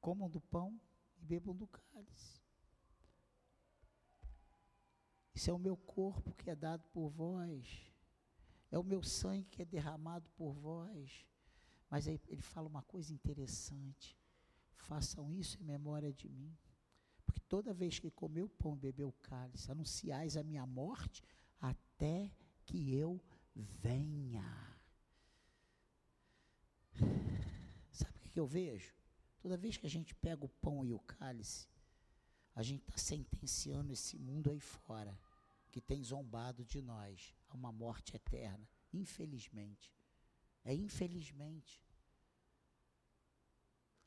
comam 0.00 0.28
do 0.28 0.40
pão 0.40 0.78
e 1.16 1.24
bebam 1.24 1.54
do 1.54 1.66
cálice. 1.66 2.45
Isso 5.36 5.50
é 5.50 5.52
o 5.52 5.58
meu 5.58 5.76
corpo 5.76 6.32
que 6.32 6.48
é 6.48 6.56
dado 6.56 6.82
por 6.94 7.10
vós. 7.10 7.92
É 8.70 8.78
o 8.78 8.82
meu 8.82 9.02
sangue 9.02 9.44
que 9.50 9.60
é 9.60 9.66
derramado 9.66 10.30
por 10.30 10.54
vós. 10.54 11.26
Mas 11.90 12.08
aí 12.08 12.18
ele 12.26 12.40
fala 12.40 12.66
uma 12.66 12.80
coisa 12.80 13.12
interessante. 13.12 14.18
Façam 14.72 15.30
isso 15.30 15.60
em 15.60 15.62
memória 15.62 16.10
de 16.10 16.26
mim. 16.26 16.56
Porque 17.26 17.38
toda 17.50 17.74
vez 17.74 17.98
que 17.98 18.10
comer 18.10 18.44
o 18.44 18.48
pão 18.48 18.76
e 18.76 18.78
beber 18.78 19.04
o 19.04 19.12
cálice, 19.12 19.70
anunciais 19.70 20.38
a 20.38 20.42
minha 20.42 20.64
morte 20.64 21.22
até 21.60 22.32
que 22.64 22.94
eu 22.94 23.20
venha. 23.54 24.42
Sabe 27.92 28.16
o 28.16 28.20
que 28.22 28.40
eu 28.40 28.46
vejo? 28.46 28.94
Toda 29.42 29.58
vez 29.58 29.76
que 29.76 29.86
a 29.86 29.90
gente 29.90 30.14
pega 30.14 30.46
o 30.46 30.48
pão 30.48 30.82
e 30.82 30.94
o 30.94 30.98
cálice, 30.98 31.68
a 32.54 32.62
gente 32.62 32.80
está 32.88 32.96
sentenciando 32.96 33.92
esse 33.92 34.16
mundo 34.18 34.50
aí 34.50 34.58
fora, 34.58 35.14
que 35.76 35.80
tem 35.82 36.02
zombado 36.02 36.64
de 36.64 36.80
nós, 36.80 37.34
a 37.50 37.54
uma 37.54 37.70
morte 37.70 38.16
eterna. 38.16 38.66
Infelizmente. 38.94 39.94
É 40.64 40.72
infelizmente. 40.72 41.84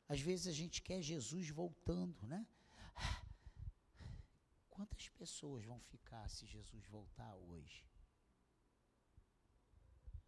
Às 0.08 0.20
vezes 0.20 0.48
a 0.48 0.52
gente 0.52 0.82
quer 0.82 1.00
Jesus 1.00 1.48
voltando, 1.50 2.26
né? 2.26 2.44
Quantas 4.68 5.08
pessoas 5.10 5.64
vão 5.64 5.78
ficar 5.78 6.28
se 6.28 6.44
Jesus 6.44 6.84
voltar 6.86 7.36
hoje? 7.36 7.86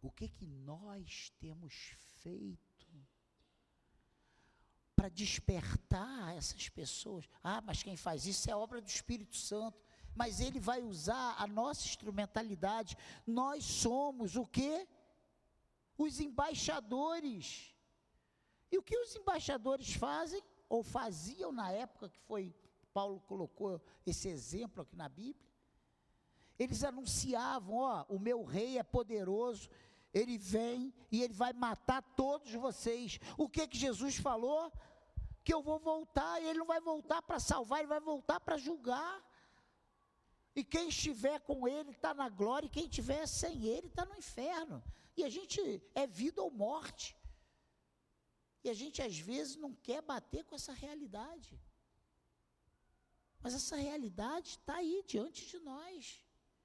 O 0.01 0.09
que 0.09 0.29
que 0.29 0.45
nós 0.45 1.29
temos 1.41 1.73
feito 2.21 2.87
para 4.95 5.09
despertar 5.09 6.37
essas 6.37 6.69
pessoas. 6.69 7.27
Ah, 7.43 7.59
mas 7.59 7.83
quem 7.83 7.97
faz 7.97 8.25
isso 8.25 8.49
é 8.49 8.55
obra 8.55 8.79
do 8.79 8.87
Espírito 8.87 9.35
Santo. 9.35 9.83
Mas 10.15 10.39
ele 10.39 10.59
vai 10.59 10.81
usar 10.81 11.35
a 11.37 11.47
nossa 11.47 11.85
instrumentalidade. 11.85 12.97
Nós 13.25 13.63
somos 13.63 14.35
o 14.35 14.45
quê? 14.45 14.87
Os 15.97 16.19
embaixadores. 16.19 17.73
E 18.71 18.77
o 18.77 18.83
que 18.83 18.97
os 18.97 19.15
embaixadores 19.15 19.93
fazem, 19.93 20.41
ou 20.67 20.83
faziam 20.83 21.51
na 21.51 21.71
época 21.71 22.09
que 22.09 22.19
foi, 22.19 22.55
Paulo 22.93 23.19
colocou 23.21 23.81
esse 24.05 24.27
exemplo 24.27 24.81
aqui 24.81 24.95
na 24.95 25.09
Bíblia? 25.09 25.47
Eles 26.57 26.83
anunciavam: 26.83 27.75
ó, 27.75 28.05
o 28.07 28.19
meu 28.19 28.43
rei 28.43 28.77
é 28.77 28.83
poderoso, 28.83 29.69
ele 30.13 30.37
vem 30.37 30.93
e 31.11 31.21
ele 31.23 31.33
vai 31.33 31.53
matar 31.53 32.01
todos 32.15 32.51
vocês. 32.53 33.19
O 33.37 33.49
que 33.49 33.67
que 33.67 33.77
Jesus 33.77 34.17
falou? 34.17 34.71
Que 35.43 35.53
eu 35.53 35.61
vou 35.61 35.79
voltar, 35.79 36.41
e 36.41 36.47
ele 36.47 36.59
não 36.59 36.65
vai 36.65 36.79
voltar 36.79 37.21
para 37.21 37.39
salvar, 37.39 37.79
ele 37.79 37.87
vai 37.87 37.99
voltar 37.99 38.39
para 38.39 38.57
julgar. 38.57 39.21
E 40.55 40.63
quem 40.63 40.89
estiver 40.89 41.39
com 41.39 41.67
ele 41.67 41.91
está 41.91 42.13
na 42.13 42.29
glória, 42.29 42.67
e 42.67 42.69
quem 42.69 42.85
estiver 42.85 43.25
sem 43.27 43.65
ele 43.65 43.87
está 43.87 44.05
no 44.05 44.15
inferno. 44.15 44.83
E 45.17 45.23
a 45.23 45.29
gente 45.29 45.59
é 45.95 46.05
vida 46.05 46.41
ou 46.41 46.51
morte. 46.51 47.15
E 48.63 48.69
a 48.69 48.73
gente 48.73 49.01
às 49.01 49.17
vezes 49.17 49.55
não 49.55 49.73
quer 49.73 50.01
bater 50.01 50.43
com 50.45 50.55
essa 50.55 50.73
realidade. 50.73 51.59
Mas 53.41 53.53
essa 53.53 53.75
realidade 53.75 54.49
está 54.51 54.75
aí 54.75 55.03
diante 55.05 55.45
de 55.47 55.59
nós, 55.59 56.23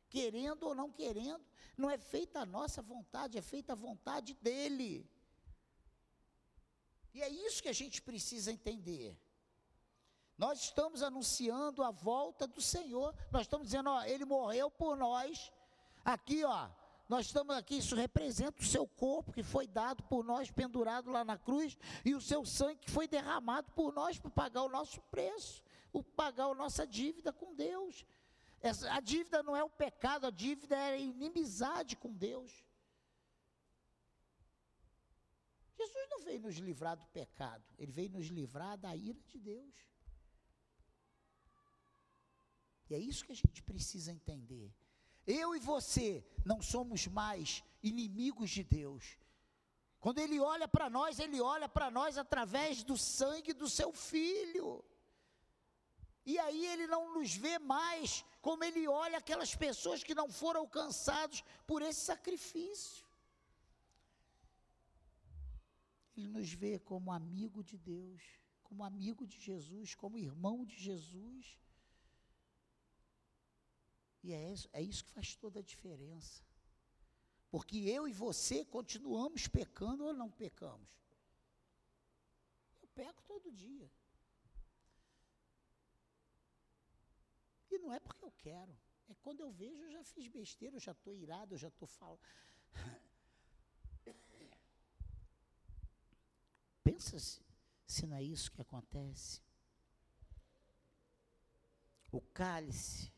querendo 0.08 0.62
ou 0.64 0.74
não 0.74 0.92
querendo. 0.92 1.44
Não 1.76 1.90
é 1.90 1.98
feita 1.98 2.40
a 2.40 2.46
nossa 2.46 2.80
vontade, 2.80 3.38
é 3.38 3.42
feita 3.42 3.72
a 3.72 3.76
vontade 3.76 4.34
dele. 4.34 5.10
E 7.14 7.22
é 7.22 7.28
isso 7.28 7.62
que 7.62 7.68
a 7.68 7.72
gente 7.72 8.00
precisa 8.00 8.52
entender. 8.52 9.18
Nós 10.38 10.60
estamos 10.60 11.02
anunciando 11.02 11.82
a 11.82 11.90
volta 11.90 12.46
do 12.46 12.60
Senhor. 12.60 13.12
Nós 13.32 13.42
estamos 13.42 13.66
dizendo, 13.66 13.90
ó, 13.90 14.04
ele 14.04 14.24
morreu 14.24 14.70
por 14.70 14.96
nós. 14.96 15.52
Aqui, 16.04 16.44
ó, 16.44 16.68
nós 17.08 17.26
estamos 17.26 17.56
aqui, 17.56 17.78
isso 17.78 17.96
representa 17.96 18.62
o 18.62 18.66
seu 18.66 18.86
corpo 18.86 19.32
que 19.32 19.42
foi 19.42 19.66
dado 19.66 20.02
por 20.04 20.22
nós, 20.24 20.50
pendurado 20.50 21.10
lá 21.10 21.24
na 21.24 21.36
cruz, 21.36 21.76
e 22.04 22.14
o 22.14 22.20
seu 22.20 22.46
sangue 22.46 22.80
que 22.80 22.90
foi 22.90 23.08
derramado 23.08 23.72
por 23.72 23.92
nós 23.92 24.16
para 24.18 24.30
pagar 24.30 24.62
o 24.62 24.68
nosso 24.68 25.00
preço, 25.10 25.64
para 25.90 26.02
pagar 26.14 26.44
a 26.44 26.54
nossa 26.54 26.86
dívida 26.86 27.32
com 27.32 27.54
Deus. 27.54 28.06
Essa, 28.60 28.92
a 28.92 29.00
dívida 29.00 29.42
não 29.42 29.56
é 29.56 29.64
o 29.64 29.70
pecado, 29.70 30.26
a 30.26 30.30
dívida 30.30 30.76
é 30.76 30.94
a 30.94 30.98
inimizade 30.98 31.96
com 31.96 32.12
Deus. 32.12 32.64
Jesus 35.76 36.08
não 36.10 36.20
veio 36.20 36.40
nos 36.40 36.56
livrar 36.56 36.96
do 36.96 37.06
pecado, 37.06 37.64
ele 37.78 37.90
veio 37.90 38.10
nos 38.10 38.26
livrar 38.26 38.76
da 38.76 38.94
ira 38.94 39.20
de 39.22 39.38
Deus. 39.38 39.74
E 42.88 42.94
é 42.94 42.98
isso 42.98 43.24
que 43.24 43.32
a 43.32 43.36
gente 43.36 43.62
precisa 43.62 44.10
entender. 44.10 44.72
Eu 45.26 45.54
e 45.54 45.58
você 45.58 46.24
não 46.44 46.62
somos 46.62 47.06
mais 47.06 47.62
inimigos 47.82 48.50
de 48.50 48.64
Deus. 48.64 49.18
Quando 50.00 50.18
Ele 50.20 50.38
olha 50.40 50.66
para 50.66 50.88
nós, 50.88 51.18
Ele 51.18 51.40
olha 51.40 51.68
para 51.68 51.90
nós 51.90 52.16
através 52.16 52.82
do 52.82 52.96
sangue 52.96 53.52
do 53.52 53.68
Seu 53.68 53.92
Filho. 53.92 54.84
E 56.24 56.38
aí 56.38 56.66
Ele 56.66 56.86
não 56.86 57.14
nos 57.14 57.34
vê 57.34 57.58
mais 57.58 58.24
como 58.40 58.64
Ele 58.64 58.86
olha 58.86 59.18
aquelas 59.18 59.54
pessoas 59.54 60.02
que 60.02 60.14
não 60.14 60.30
foram 60.30 60.60
alcançados 60.60 61.44
por 61.66 61.82
esse 61.82 62.00
sacrifício. 62.00 63.06
Ele 66.16 66.28
nos 66.28 66.52
vê 66.52 66.78
como 66.78 67.12
amigo 67.12 67.62
de 67.62 67.76
Deus, 67.76 68.22
como 68.64 68.84
amigo 68.84 69.26
de 69.26 69.38
Jesus, 69.40 69.94
como 69.94 70.18
irmão 70.18 70.64
de 70.64 70.76
Jesus. 70.76 71.58
E 74.22 74.32
é 74.32 74.52
isso, 74.52 74.68
é 74.72 74.82
isso 74.82 75.04
que 75.04 75.10
faz 75.10 75.34
toda 75.36 75.60
a 75.60 75.62
diferença. 75.62 76.42
Porque 77.50 77.78
eu 77.78 78.06
e 78.06 78.12
você 78.12 78.64
continuamos 78.64 79.46
pecando 79.48 80.04
ou 80.04 80.12
não 80.12 80.30
pecamos? 80.30 80.88
Eu 82.82 82.88
peco 82.88 83.22
todo 83.22 83.52
dia. 83.52 83.90
E 87.70 87.78
não 87.78 87.92
é 87.92 88.00
porque 88.00 88.24
eu 88.24 88.32
quero. 88.32 88.76
É 89.08 89.14
quando 89.14 89.40
eu 89.40 89.50
vejo, 89.50 89.82
eu 89.82 89.90
já 89.90 90.04
fiz 90.04 90.28
besteira, 90.28 90.76
eu 90.76 90.80
já 90.80 90.92
estou 90.92 91.14
irado, 91.14 91.54
eu 91.54 91.58
já 91.58 91.68
estou 91.68 91.88
falando. 91.88 92.20
Pensa 96.84 97.18
se, 97.18 97.40
se 97.86 98.06
não 98.06 98.16
é 98.16 98.22
isso 98.22 98.52
que 98.52 98.60
acontece. 98.60 99.40
O 102.12 102.20
cálice 102.20 103.10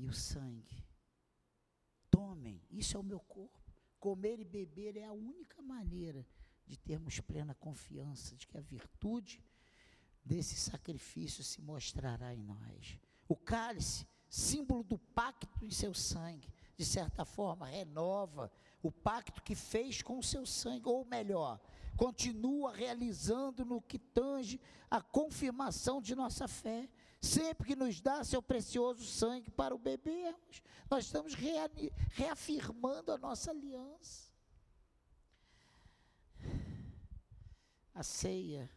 e 0.00 0.06
o 0.06 0.12
sangue. 0.12 0.82
Tomem, 2.10 2.62
isso 2.70 2.96
é 2.96 3.00
o 3.00 3.04
meu 3.04 3.20
corpo. 3.20 3.58
Comer 3.98 4.40
e 4.40 4.44
beber 4.44 4.96
é 4.96 5.04
a 5.04 5.12
única 5.12 5.60
maneira 5.60 6.26
de 6.66 6.78
termos 6.78 7.20
plena 7.20 7.54
confiança 7.54 8.34
de 8.34 8.46
que 8.46 8.56
a 8.56 8.60
virtude 8.60 9.44
desse 10.24 10.56
sacrifício 10.56 11.44
se 11.44 11.60
mostrará 11.60 12.34
em 12.34 12.42
nós. 12.42 12.98
O 13.28 13.36
cálice, 13.36 14.06
símbolo 14.28 14.82
do 14.82 14.98
pacto 14.98 15.64
em 15.64 15.70
seu 15.70 15.92
sangue, 15.92 16.48
de 16.76 16.84
certa 16.84 17.24
forma 17.24 17.66
renova 17.66 18.50
o 18.82 18.90
pacto 18.90 19.42
que 19.42 19.54
fez 19.54 20.00
com 20.00 20.18
o 20.18 20.22
seu 20.22 20.46
sangue, 20.46 20.88
ou 20.88 21.04
melhor, 21.04 21.60
continua 21.96 22.72
realizando 22.74 23.64
no 23.64 23.82
que 23.82 23.98
tange 23.98 24.58
a 24.90 25.02
confirmação 25.02 26.00
de 26.00 26.14
nossa 26.14 26.48
fé 26.48 26.88
sempre 27.20 27.66
que 27.66 27.76
nos 27.76 28.00
dá 28.00 28.24
seu 28.24 28.42
precioso 28.42 29.04
sangue 29.04 29.50
para 29.50 29.74
o 29.74 29.78
bebermos, 29.78 30.62
nós 30.90 31.04
estamos 31.04 31.34
reafirmando 32.12 33.12
a 33.12 33.18
nossa 33.18 33.50
aliança. 33.50 34.30
A 37.94 38.02
ceia, 38.02 38.70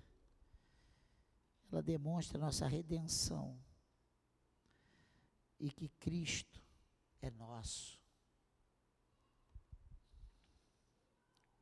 ela 1.72 1.82
demonstra 1.82 2.38
nossa 2.38 2.68
redenção 2.68 3.58
e 5.60 5.72
que 5.72 5.88
Cristo 5.88 6.62
é 7.22 7.32
nosso. 7.32 8.02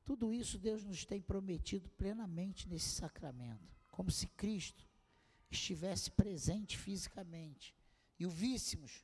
Tudo 0.03 0.33
isso 0.33 0.57
Deus 0.57 0.83
nos 0.83 1.05
tem 1.05 1.21
prometido 1.21 1.89
plenamente 1.91 2.67
nesse 2.67 2.89
sacramento, 2.89 3.79
como 3.91 4.09
se 4.09 4.27
Cristo 4.29 4.90
estivesse 5.51 6.11
presente 6.11 6.77
fisicamente 6.77 7.75
e 8.17 8.25
o 8.25 8.29
víssemos 8.29 9.03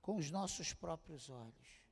com 0.00 0.16
os 0.16 0.30
nossos 0.30 0.72
próprios 0.72 1.30
olhos. 1.30 1.82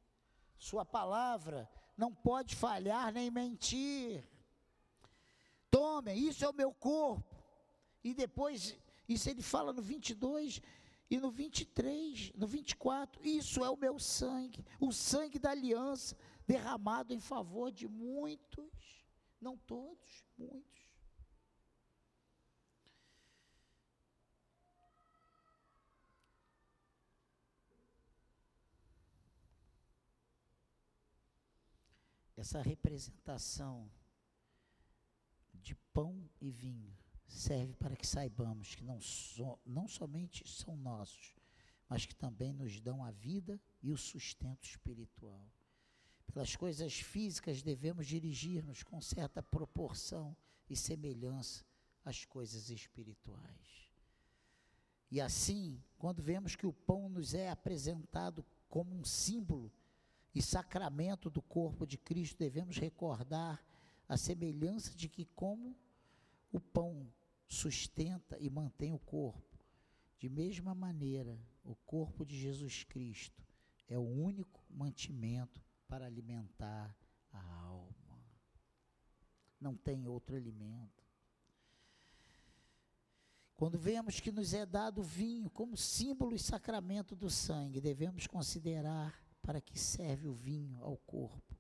Sua 0.59 0.85
palavra 0.85 1.71
não 1.97 2.15
pode 2.15 2.55
falhar 2.57 3.13
nem 3.13 3.31
mentir. 3.31 4.29
Tomem, 5.71 6.19
isso 6.29 6.45
é 6.45 6.49
o 6.49 6.55
meu 6.55 6.73
corpo. 6.73 7.37
E 8.03 8.15
depois, 8.15 8.77
isso 9.09 9.29
ele 9.29 9.43
fala 9.43 9.73
no 9.73 9.83
22 9.83 10.61
e 11.11 11.19
no 11.19 11.31
23, 11.31 12.33
no 12.35 12.47
24, 12.47 13.27
isso 13.27 13.65
é 13.65 13.71
o 13.71 13.77
meu 13.77 13.99
sangue, 13.99 14.65
o 14.79 14.93
sangue 14.93 15.41
da 15.41 15.51
aliança 15.51 16.17
derramado 16.47 17.13
em 17.13 17.19
favor 17.19 17.73
de 17.73 17.89
muitos, 17.89 19.05
não 19.41 19.57
todos, 19.57 20.25
muitos. 20.39 20.80
Essa 32.41 32.63
representação 32.63 33.87
de 35.53 35.75
pão 35.93 36.27
e 36.41 36.51
vinho 36.51 36.97
serve 37.29 37.75
para 37.75 37.95
que 37.95 38.07
saibamos 38.07 38.75
que 38.75 38.83
não, 38.83 38.99
so, 38.99 39.59
não 39.67 39.87
somente 39.87 40.49
são 40.49 40.75
nossos, 40.75 41.35
mas 41.87 42.07
que 42.07 42.15
também 42.15 42.55
nos 42.55 42.81
dão 42.81 43.05
a 43.05 43.11
vida 43.11 43.61
e 43.83 43.93
o 43.93 43.97
sustento 43.99 44.65
espiritual. 44.65 45.53
Pelas 46.33 46.57
coisas 46.57 46.95
físicas 46.95 47.61
devemos 47.61 48.07
dirigir-nos 48.07 48.83
com 48.83 49.03
certa 49.03 49.43
proporção 49.43 50.35
e 50.67 50.75
semelhança 50.75 51.63
às 52.03 52.25
coisas 52.25 52.71
espirituais. 52.71 53.93
E 55.11 55.21
assim, 55.21 55.79
quando 55.99 56.23
vemos 56.23 56.57
que 56.57 56.67
o 56.67 56.73
pão 56.73 57.07
nos 57.07 57.35
é 57.35 57.51
apresentado 57.51 58.43
como 58.67 58.99
um 58.99 59.05
símbolo 59.05 59.71
e 60.35 60.41
sacramento 60.41 61.29
do 61.29 61.43
corpo 61.43 61.87
de 61.87 61.99
Cristo, 61.99 62.39
devemos 62.39 62.77
recordar 62.77 63.65
a 64.09 64.17
semelhança 64.17 64.95
de 64.95 65.09
que, 65.09 65.25
como 65.25 65.77
o 66.53 66.61
pão 66.61 67.13
sustenta 67.47 68.39
e 68.39 68.49
mantém 68.49 68.93
o 68.93 68.99
corpo, 68.99 69.59
de 70.19 70.29
mesma 70.29 70.75
maneira, 70.75 71.39
o 71.65 71.75
corpo 71.75 72.25
de 72.25 72.39
Jesus 72.39 72.85
Cristo 72.85 73.43
é 73.89 73.99
o 73.99 74.03
único 74.03 74.63
mantimento 74.71 75.61
para 75.89 76.07
alimentar 76.07 76.97
a 77.33 77.63
alma. 77.65 77.95
Não 79.61 79.77
tem 79.77 80.07
outro 80.07 80.37
alimento. 80.37 81.05
Quando 83.57 83.79
vemos 83.79 84.21
que 84.21 84.33
nos 84.33 84.55
é 84.55 84.65
dado 84.65 85.03
vinho 85.03 85.51
como 85.51 85.77
símbolo 85.77 86.35
e 86.35 86.39
sacramento 86.39 87.15
do 87.15 87.29
sangue, 87.29 87.81
devemos 87.81 88.27
considerar 88.27 89.21
para 89.43 89.61
que 89.61 89.79
serve 89.79 90.29
o 90.29 90.35
vinho 90.35 90.83
ao 90.83 90.97
corpo 90.99 91.57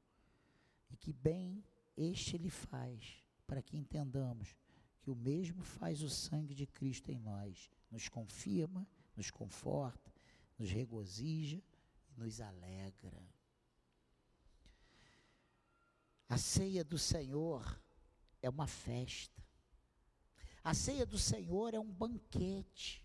e 0.90 0.97
que 0.97 1.12
bem 1.12 1.64
este 1.97 2.37
lhe 2.38 2.51
faz, 2.51 3.23
para 3.47 3.62
que 3.62 3.77
entendamos 3.77 4.55
que 5.01 5.11
o 5.11 5.14
mesmo 5.14 5.62
faz 5.62 6.03
o 6.03 6.11
sangue 6.11 6.55
de 6.55 6.66
Cristo 6.66 7.11
em 7.11 7.19
nós, 7.19 7.71
nos 7.90 8.09
confirma, 8.09 8.87
nos 9.16 9.31
conforta, 9.31 10.12
nos 10.59 10.71
regozija 10.71 11.62
e 12.11 12.21
nos 12.21 12.40
alegra. 12.40 13.23
A 16.29 16.38
ceia 16.38 16.85
do 16.85 16.99
Senhor 16.99 17.83
é 18.40 18.49
uma 18.49 18.66
festa. 18.66 19.43
A 20.62 20.75
ceia 20.75 21.05
do 21.05 21.19
Senhor 21.19 21.75
é 21.75 21.81
um 21.81 21.90
banquete. 21.90 23.05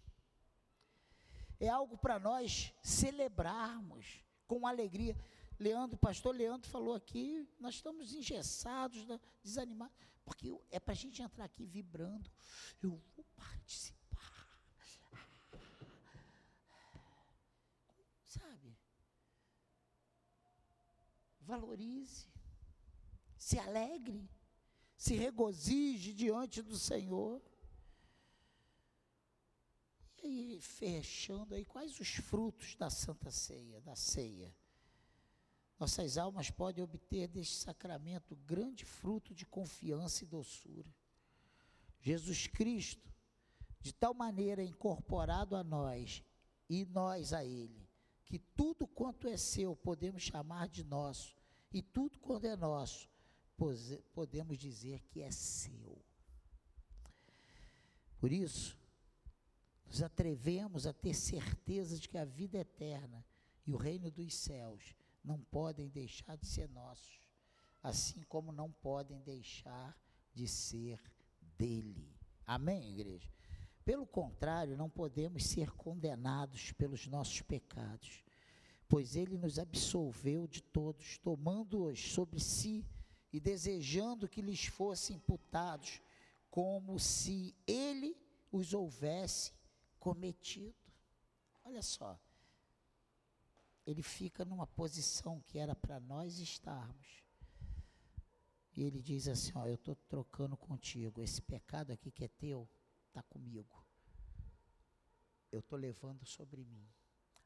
É 1.60 1.70
algo 1.70 1.98
para 1.98 2.20
nós 2.20 2.74
celebrarmos 2.84 4.24
com 4.48 4.68
alegria. 4.68 5.16
Leandro, 5.60 5.98
pastor 5.98 6.36
Leandro 6.36 6.70
falou 6.70 6.96
aqui, 6.96 7.48
nós 7.60 7.76
estamos 7.76 8.14
engessados, 8.14 9.06
né, 9.06 9.20
desanimados, 9.44 9.96
porque 10.24 10.54
é 10.70 10.80
para 10.80 10.94
a 10.94 10.98
gente 10.98 11.22
entrar 11.22 11.46
aqui 11.46 11.66
vibrando. 11.66 12.30
Eu 12.82 13.02
vou 13.16 13.26
participar. 13.36 13.96
Sabe? 18.26 18.78
Valorize, 21.40 22.28
se 23.38 23.58
alegre, 23.58 24.30
se 24.98 25.16
regozije 25.16 26.14
diante 26.14 26.62
do 26.62 26.78
Senhor. 26.78 27.42
E 30.28 30.60
fechando 30.60 31.54
aí, 31.54 31.64
quais 31.64 32.00
os 32.00 32.16
frutos 32.16 32.76
da 32.76 32.90
Santa 32.90 33.30
Ceia, 33.30 33.80
da 33.82 33.96
ceia? 33.96 34.52
Nossas 35.80 36.18
almas 36.18 36.50
podem 36.50 36.84
obter 36.84 37.28
deste 37.28 37.58
sacramento 37.58 38.36
grande 38.38 38.86
fruto 38.86 39.36
de 39.36 39.46
confiança 39.46 40.24
e 40.24 40.28
doçura. 40.28 40.92
Jesus 42.02 42.48
Cristo, 42.48 43.08
de 43.80 43.94
tal 43.94 44.16
maneira 44.16 44.64
incorporado 44.64 45.56
a 45.56 45.64
nós 45.64 46.24
e 46.68 46.86
nós 46.86 47.32
a 47.32 47.46
Ele, 47.46 47.88
que 48.26 48.40
tudo 48.40 48.88
quanto 48.88 49.28
é 49.28 49.38
seu 49.38 49.76
podemos 49.76 50.24
chamar 50.24 50.68
de 50.68 50.84
nosso, 50.84 51.36
e 51.72 51.84
tudo 51.84 52.18
quanto 52.20 52.46
é 52.46 52.56
nosso 52.56 53.08
podemos 54.12 54.58
dizer 54.58 55.04
que 55.04 55.22
é 55.22 55.30
seu. 55.30 56.04
Por 58.18 58.32
isso, 58.32 58.78
nos 59.86 60.02
atrevemos 60.02 60.88
a 60.88 60.94
ter 60.94 61.14
certeza 61.14 61.98
de 61.98 62.10
que 62.10 62.18
a 62.18 62.26
vida 62.26 62.58
eterna 62.58 63.26
e 63.66 63.74
o 63.74 63.78
reino 63.78 64.12
dos 64.12 64.34
céus 64.34 64.96
não 65.24 65.40
podem 65.40 65.90
deixar 65.90 66.38
de 66.38 66.46
ser 66.46 66.70
nossos, 66.70 67.20
assim 67.82 68.22
como 68.24 68.52
não 68.52 68.72
podem 68.72 69.22
deixar 69.22 69.98
de 70.34 70.48
ser 70.48 71.02
dele. 71.58 72.16
Amém, 72.46 72.92
igreja? 72.92 73.32
Pelo 73.84 74.06
contrário, 74.06 74.76
não 74.76 74.90
podemos 74.90 75.46
ser 75.46 75.72
condenados 75.72 76.72
pelos 76.72 77.06
nossos 77.08 77.42
pecados, 77.42 78.24
pois 78.88 79.16
ele 79.16 79.38
nos 79.38 79.60
absolveu 79.60 80.48
de 80.48 80.62
todos, 80.62 81.18
tomando-os 81.20 82.12
sobre 82.12 82.40
si 82.40 82.86
e 83.32 83.40
desejando 83.40 84.28
que 84.28 84.42
lhes 84.42 84.66
fossem 84.66 85.18
imputados, 85.18 86.02
como 86.50 87.00
se 87.00 87.56
ele 87.68 88.16
os 88.52 88.74
houvesse 88.74 89.52
cometido. 90.06 90.76
Olha 91.64 91.82
só, 91.82 92.20
ele 93.88 94.04
fica 94.04 94.46
numa 94.46 94.68
posição 94.68 95.42
que 95.48 95.58
era 95.58 95.76
para 95.76 96.00
nós 96.00 96.38
estarmos. 96.38 97.24
E 98.76 98.84
ele 98.84 99.02
diz 99.02 99.28
assim: 99.28 99.52
Ó, 99.56 99.66
eu 99.66 99.74
estou 99.74 99.96
trocando 100.08 100.56
contigo. 100.56 101.24
Esse 101.24 101.42
pecado 101.42 101.92
aqui 101.92 102.12
que 102.12 102.24
é 102.24 102.28
teu, 102.28 102.70
está 103.08 103.24
comigo. 103.24 103.84
Eu 105.52 105.62
estou 105.62 105.80
levando 105.80 106.24
sobre 106.24 106.64
mim. 106.64 106.88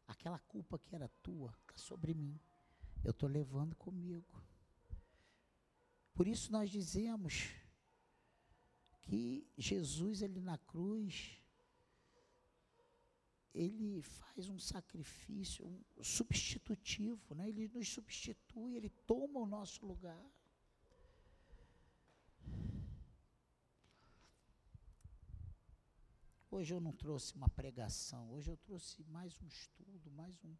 Aquela 0.06 0.39
culpa 0.39 0.78
que 0.78 0.93
era 0.93 1.08
tua, 1.24 1.56
está 1.62 1.78
sobre 1.78 2.13
mim. 2.13 2.38
Eu 3.06 3.12
estou 3.12 3.30
levando 3.30 3.74
comigo. 3.78 4.43
Por 6.13 6.28
isso 6.28 6.52
nós 6.52 6.69
dizemos 6.69 7.52
que 9.04 9.48
Jesus, 9.58 10.22
ele 10.22 10.41
na 10.41 10.58
cruz, 10.58 11.38
ele 13.54 14.02
faz 14.02 14.48
um 14.48 14.60
sacrifício 14.60 15.66
um 15.66 16.04
substitutivo, 16.04 17.34
né? 17.36 17.50
ele 17.50 17.68
nos 17.68 17.90
substitui, 17.90 18.76
ele 18.76 18.90
toma 19.08 19.40
o 19.40 19.46
nosso 19.46 19.86
lugar. 19.86 20.24
Hoje 26.52 26.74
eu 26.74 26.82
não 26.82 26.92
trouxe 26.92 27.36
uma 27.36 27.48
pregação, 27.50 28.32
hoje 28.32 28.50
eu 28.50 28.58
trouxe 28.58 29.04
mais 29.06 29.40
um 29.42 29.48
estudo, 29.48 30.12
mais 30.12 30.44
um. 30.44 30.56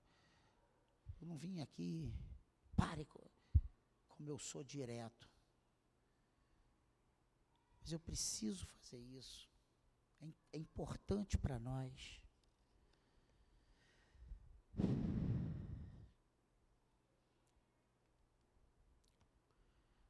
Eu 1.20 1.28
não 1.28 1.38
vim 1.38 1.60
aqui, 1.62 2.14
pare 2.76 3.06
como 4.08 4.30
eu 4.30 4.38
sou 4.38 4.64
direto. 4.64 5.30
Mas 7.82 7.92
eu 7.92 8.00
preciso 8.00 8.66
fazer 8.68 9.00
isso. 9.00 9.50
É, 10.22 10.28
é 10.54 10.58
importante 10.58 11.38
para 11.38 11.58
nós. 11.58 12.22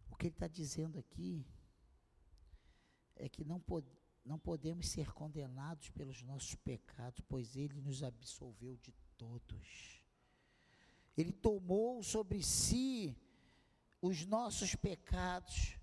O 0.10 0.16
que 0.16 0.28
ele 0.28 0.36
está 0.36 0.48
dizendo 0.48 1.00
aqui 1.00 1.46
é 3.16 3.28
que 3.28 3.44
não, 3.44 3.60
pod 3.60 3.88
não 4.26 4.40
podemos 4.40 4.88
ser 4.88 5.12
condenados 5.14 5.90
pelos 5.90 6.22
nossos 6.22 6.56
pecados, 6.56 7.24
pois 7.28 7.56
ele 7.56 7.82
nos 7.82 8.04
absolveu 8.04 8.78
de 8.78 8.94
todos. 9.18 10.02
Ele 11.18 11.32
tomou 11.32 12.02
sobre 12.02 12.42
si 12.44 13.18
os 14.02 14.26
nossos 14.26 14.76
pecados 14.76 15.78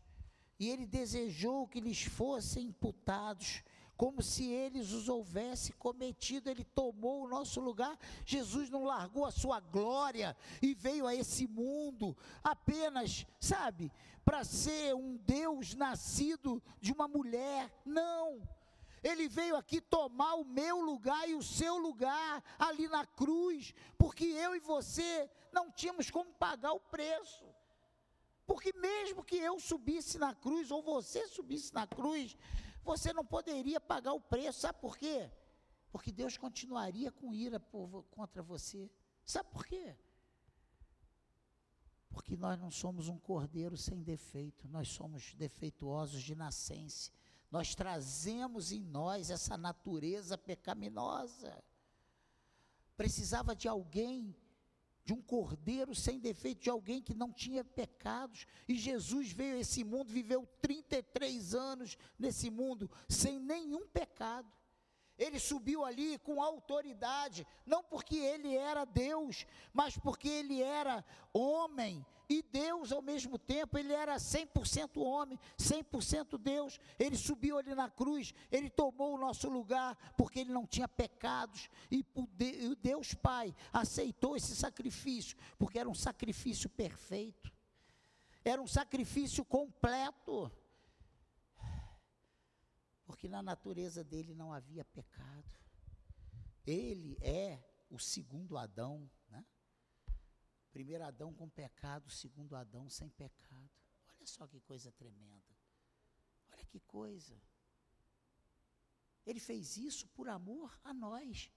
e 0.59 0.71
ele 0.71 0.87
desejou 0.87 1.69
que 1.69 1.81
lhes 1.81 2.03
fossem 2.03 2.69
imputados 2.69 3.63
como 3.97 4.23
se 4.23 4.47
eles 4.51 4.93
os 4.93 5.09
houvesse 5.09 5.73
cometido, 5.73 6.51
ele 6.51 6.65
tomou 6.65 7.25
o 7.25 7.29
nosso 7.29 7.61
lugar. 7.61 7.99
Jesus 8.25 8.69
não 8.69 8.85
largou 8.85 9.25
a 9.25 9.31
sua 9.31 9.59
glória 9.59 10.37
e 10.61 10.75
veio 10.75 11.07
a 11.07 11.15
esse 11.15 11.47
mundo 11.47 12.17
apenas, 12.45 13.27
sabe, 13.41 13.91
para 14.25 14.45
ser 14.45 14.95
um 14.95 15.17
Deus 15.17 15.75
nascido 15.75 16.63
de 16.81 16.93
uma 16.93 17.09
mulher. 17.09 17.73
Não. 17.85 18.47
Ele 19.03 19.29
veio 19.29 19.57
aqui 19.57 19.81
tomar 19.81 20.35
o 20.35 20.45
meu 20.45 20.81
lugar 20.81 21.29
e 21.29 21.35
o 21.35 21.43
seu 21.43 21.79
lugar 21.79 22.43
ali 22.59 22.89
na 22.89 23.07
cruz, 23.07 23.73
porque 23.97 24.25
eu 24.25 24.55
e 24.55 24.59
você 24.59 25.31
não 25.53 25.71
tínhamos 25.71 26.11
como 26.11 26.35
pagar 26.35 26.73
o 26.73 26.81
preço. 26.81 27.47
Porque 28.47 28.73
mesmo 28.75 29.25
que 29.25 29.37
eu 29.37 29.59
subisse 29.59 30.19
na 30.19 30.35
cruz, 30.35 30.71
ou 30.71 30.83
você 30.83 31.27
subisse 31.29 31.75
na 31.75 31.87
cruz, 31.87 32.37
você 32.87 33.13
não 33.13 33.25
poderia 33.25 33.81
pagar 33.81 34.13
o 34.13 34.21
preço. 34.21 34.61
Sabe 34.61 34.79
por 34.81 34.97
quê? 34.97 35.31
Porque 35.91 36.13
Deus 36.13 36.37
continuaria 36.37 37.11
com 37.11 37.35
ira 37.35 37.59
por, 37.59 38.05
contra 38.05 38.43
você. 38.43 38.91
Sabe 39.25 39.51
por 39.51 39.67
quê? 39.67 39.97
Porque 42.09 42.37
nós 42.37 42.59
não 42.59 42.71
somos 42.71 43.09
um 43.09 43.19
cordeiro 43.19 43.77
sem 43.77 44.03
defeito, 44.03 44.69
nós 44.69 44.89
somos 44.89 45.35
defeituosos 45.35 46.23
de 46.23 46.35
nascença. 46.35 47.13
Nós 47.51 47.75
trazemos 47.75 48.73
em 48.73 48.83
nós 48.83 49.31
essa 49.31 49.57
natureza 49.57 50.39
pecaminosa. 50.39 51.63
Precisava 52.97 53.55
de 53.55 53.69
alguém 53.69 54.35
de 55.07 55.15
um 55.15 55.23
cordeiro 55.23 55.95
sem 55.95 56.19
defeito, 56.19 56.65
de 56.65 56.69
alguém 56.69 57.01
que 57.01 57.15
não 57.15 57.33
tinha 57.33 57.65
pecados. 57.65 58.45
E 58.67 58.75
Jesus 58.75 59.31
veio 59.31 59.55
a 59.55 59.61
esse 59.61 59.85
mundo, 59.85 60.13
viveu 60.13 60.45
33 60.61 61.55
anos 61.55 61.97
nesse 62.19 62.51
mundo 62.51 62.91
sem 63.09 63.39
nenhum 63.39 63.87
pecado. 63.87 64.51
Ele 65.17 65.39
subiu 65.39 65.85
ali 65.85 66.19
com 66.19 66.43
autoridade, 66.43 67.47
não 67.65 67.85
porque 67.85 68.17
ele 68.17 68.55
era 68.57 68.85
Deus, 68.85 69.47
mas 69.73 69.97
porque 69.97 70.29
ele 70.29 70.61
era 70.61 71.05
homem 71.33 72.05
e 72.29 72.43
Deus 72.43 72.93
ao 72.93 73.01
mesmo 73.01 73.39
tempo. 73.39 73.79
Ele 73.79 73.93
era 73.93 74.17
100% 74.17 75.01
homem, 75.01 75.39
100% 75.59 76.39
Deus. 76.39 76.79
Ele 76.99 77.17
subiu 77.17 77.59
ali 77.59 77.75
na 77.75 77.89
cruz, 77.89 78.35
ele 78.51 78.69
tomou 78.69 79.15
o 79.15 79.19
nosso 79.19 79.49
lugar, 79.49 79.97
porque 80.17 80.41
ele 80.41 80.53
não 80.53 80.67
tinha 80.67 80.89
pecados. 80.89 81.69
E 81.91 82.05
o 82.17 82.75
Deus 82.77 83.15
Pai 83.15 83.55
aceitou 83.73 84.37
esse 84.37 84.55
sacrifício, 84.57 85.37
porque 85.59 85.79
era 85.79 85.89
um 85.89 85.95
sacrifício 85.95 86.69
perfeito, 86.69 87.53
era 88.45 88.61
um 88.61 88.67
sacrifício 88.67 89.45
completo. 89.45 90.51
Porque 93.05 93.29
na 93.29 93.41
natureza 93.41 94.03
dele 94.03 94.35
não 94.35 94.53
havia 94.53 94.85
pecado. 94.85 95.45
Ele 96.67 97.17
é 97.21 97.63
o 97.89 98.01
segundo 98.01 98.59
Adão? 98.59 99.09
Primeiro 100.77 101.05
Adão 101.05 101.33
com 101.33 101.49
pecado, 101.49 102.11
segundo 102.11 102.55
Adão 102.55 102.91
sem 102.91 103.09
pecado. 103.09 103.71
Olha 104.15 104.27
só 104.27 104.47
que 104.47 104.61
coisa 104.61 104.93
tremenda. 104.93 105.57
Olha 106.53 106.63
que 106.67 106.81
coisa. 106.81 107.35
Ele 109.25 109.41
fez 109.41 109.79
isso 109.79 110.07
por 110.09 110.29
amor 110.29 110.79
a 110.85 110.93
nós. 110.93 111.51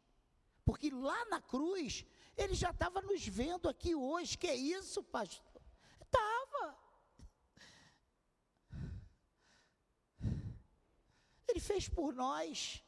Porque 0.63 0.89
lá 0.89 1.26
na 1.26 1.41
cruz, 1.41 2.05
ele 2.38 2.55
já 2.55 2.70
estava 2.70 3.01
nos 3.01 3.28
vendo 3.28 3.67
aqui 3.67 3.93
hoje. 3.93 4.38
Que 4.38 4.47
é 4.47 4.55
isso, 4.55 5.03
pastor? 5.03 5.61
Estava. 5.99 6.80
Ele 11.45 11.59
fez 11.59 11.89
por 11.89 12.13
nós. 12.13 12.82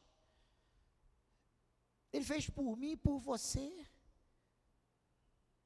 Ele 2.13 2.23
fez 2.23 2.49
por 2.49 2.77
mim 2.77 2.91
e 2.91 2.95
por 2.95 3.19
você. 3.19 3.85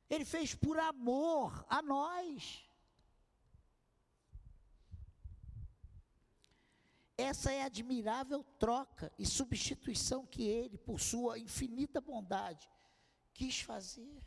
Ele 0.09 0.25
fez 0.25 0.53
por 0.53 0.77
amor 0.79 1.65
a 1.67 1.81
nós. 1.81 2.65
Essa 7.17 7.51
é 7.51 7.63
a 7.63 7.67
admirável 7.67 8.43
troca 8.59 9.11
e 9.17 9.25
substituição 9.25 10.25
que 10.25 10.43
ele, 10.43 10.77
por 10.77 10.99
sua 10.99 11.39
infinita 11.39 12.01
bondade, 12.01 12.69
quis 13.33 13.61
fazer. 13.61 14.21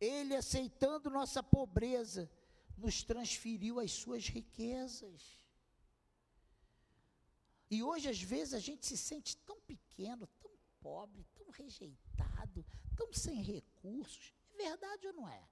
Ele, 0.00 0.36
aceitando 0.36 1.10
nossa 1.10 1.42
pobreza, 1.42 2.30
nos 2.76 3.02
transferiu 3.02 3.80
as 3.80 3.92
suas 3.92 4.28
riquezas. 4.28 5.44
E 7.68 7.82
hoje, 7.82 8.08
às 8.08 8.20
vezes, 8.20 8.54
a 8.54 8.60
gente 8.60 8.86
se 8.86 8.96
sente 8.96 9.36
tão 9.38 9.60
pequeno, 9.62 10.26
tão 10.38 10.50
pobre, 10.80 11.26
rejeitado, 11.56 12.64
tão 12.96 13.12
sem 13.12 13.42
recursos. 13.42 14.32
É 14.52 14.56
verdade 14.56 15.06
ou 15.06 15.12
não 15.12 15.28
é? 15.28 15.48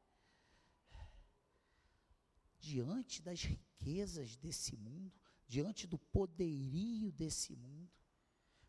Diante 2.58 3.22
das 3.22 3.42
riquezas 3.42 4.36
desse 4.36 4.76
mundo, 4.76 5.12
diante 5.46 5.86
do 5.86 5.98
poderio 5.98 7.12
desse 7.12 7.54
mundo. 7.54 7.92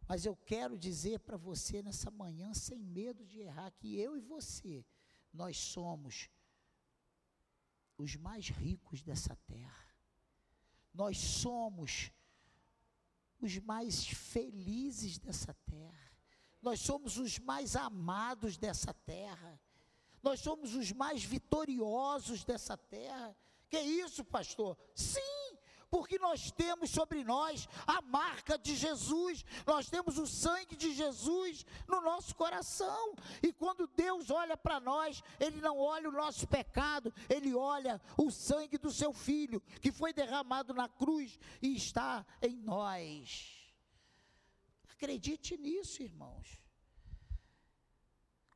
Mas 0.08 0.26
eu 0.26 0.36
quero 0.36 0.78
dizer 0.78 1.20
para 1.20 1.38
você 1.38 1.82
nessa 1.82 2.12
manhã, 2.12 2.54
sem 2.54 2.84
medo 2.84 3.26
de 3.26 3.40
errar, 3.40 3.72
que 3.72 3.98
eu 3.98 4.16
e 4.16 4.22
você, 4.22 4.86
nós 5.34 5.58
somos 5.58 6.30
os 7.98 8.16
mais 8.16 8.50
ricos 8.50 9.02
dessa 9.02 9.36
terra. 9.48 9.96
Nós 10.94 11.18
somos 11.18 12.12
os 13.40 13.58
mais 13.60 14.08
felizes 14.08 15.18
dessa 15.18 15.54
terra. 15.54 16.05
Nós 16.66 16.80
somos 16.80 17.20
os 17.20 17.38
mais 17.38 17.76
amados 17.76 18.58
dessa 18.58 18.92
terra. 18.92 19.62
Nós 20.24 20.40
somos 20.40 20.74
os 20.74 20.92
mais 20.92 21.24
vitoriosos 21.24 22.44
dessa 22.44 22.76
terra. 22.76 23.38
Que 23.70 23.80
isso, 23.80 24.26
pastor? 24.26 24.76
Sim, 24.96 25.60
porque 25.92 26.18
nós 26.18 26.50
temos 26.50 26.90
sobre 26.90 27.24
nós 27.24 27.70
a 27.86 28.02
marca 28.02 28.58
de 28.58 28.76
Jesus, 28.76 29.46
nós 29.64 29.92
temos 29.92 30.18
o 30.18 30.26
sangue 30.26 30.76
de 30.76 30.92
Jesus 30.92 31.64
no 31.88 32.02
nosso 32.02 32.34
coração. 32.34 33.14
E 33.44 33.54
quando 33.54 33.86
Deus 33.86 34.32
olha 34.32 34.58
para 34.58 34.80
nós, 34.80 35.22
Ele 35.40 35.62
não 35.62 35.78
olha 35.78 36.10
o 36.10 36.12
nosso 36.12 36.48
pecado, 36.48 37.14
Ele 37.30 37.54
olha 37.54 38.02
o 38.18 38.32
sangue 38.32 38.80
do 38.80 38.90
Seu 38.90 39.14
Filho, 39.14 39.62
que 39.84 39.92
foi 39.92 40.12
derramado 40.12 40.74
na 40.74 40.90
cruz 40.90 41.38
e 41.62 41.76
está 41.76 42.26
em 42.42 42.56
nós. 42.56 43.55
Acredite 44.96 45.58
nisso, 45.58 46.02
irmãos. 46.02 46.64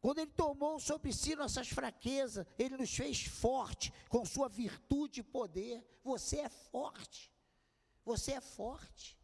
Quando 0.02 0.20
Ele 0.20 0.32
tomou 0.32 0.80
sobre 0.80 1.12
si 1.12 1.36
nossas 1.36 1.68
fraquezas, 1.68 2.46
Ele 2.58 2.78
nos 2.78 2.94
fez 2.96 3.26
forte 3.26 3.92
com 4.08 4.26
Sua 4.26 4.48
virtude 4.48 5.20
e 5.20 5.24
poder. 5.24 5.86
Você 6.04 6.38
é 6.40 6.50
forte. 6.50 7.32
Você 8.06 8.32
é 8.32 8.42
forte. 8.42 9.20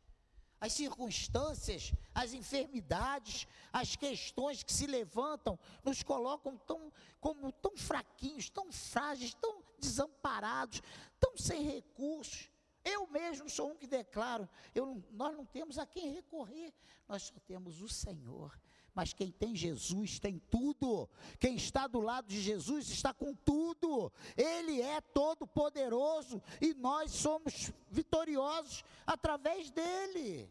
As 0.60 0.74
circunstâncias, 0.74 1.94
as 2.14 2.34
enfermidades, 2.34 3.48
as 3.72 3.96
questões 3.96 4.64
que 4.64 4.74
se 4.74 4.86
levantam 4.86 5.58
nos 5.84 6.04
colocam 6.04 6.58
tão, 6.58 6.92
como 7.20 7.52
tão 7.52 7.78
fraquinhos, 7.78 8.50
tão 8.50 8.72
frágeis, 8.72 9.34
tão 9.36 9.64
desamparados, 9.80 10.82
tão 11.20 11.38
sem 11.38 11.64
recursos. 11.64 12.50
Eu 12.86 13.08
mesmo 13.08 13.50
sou 13.50 13.72
um 13.72 13.76
que 13.76 13.88
declaro: 13.88 14.48
eu, 14.74 15.04
nós 15.12 15.36
não 15.36 15.44
temos 15.44 15.80
a 15.80 15.86
quem 15.88 16.14
recorrer, 16.14 16.72
nós 17.08 17.24
só 17.24 17.40
temos 17.40 17.82
o 17.82 17.90
Senhor. 17.90 18.58
Mas 18.94 19.12
quem 19.12 19.30
tem 19.30 19.54
Jesus 19.54 20.20
tem 20.20 20.40
tudo. 20.50 21.10
Quem 21.38 21.58
está 21.58 21.86
do 21.86 22.00
lado 22.00 22.28
de 22.28 22.40
Jesus 22.40 22.90
está 22.90 23.14
com 23.14 23.36
tudo. 23.36 24.10
Ele 24.38 24.82
é 24.82 25.02
todo 25.02 25.46
poderoso 25.46 26.42
e 26.62 26.74
nós 26.76 27.12
somos 27.12 27.74
vitoriosos 27.90 28.86
através 29.06 29.70
dele. 29.70 30.50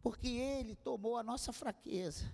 Porque 0.00 0.28
ele 0.28 0.76
tomou 0.76 1.16
a 1.16 1.22
nossa 1.22 1.52
fraqueza 1.52 2.32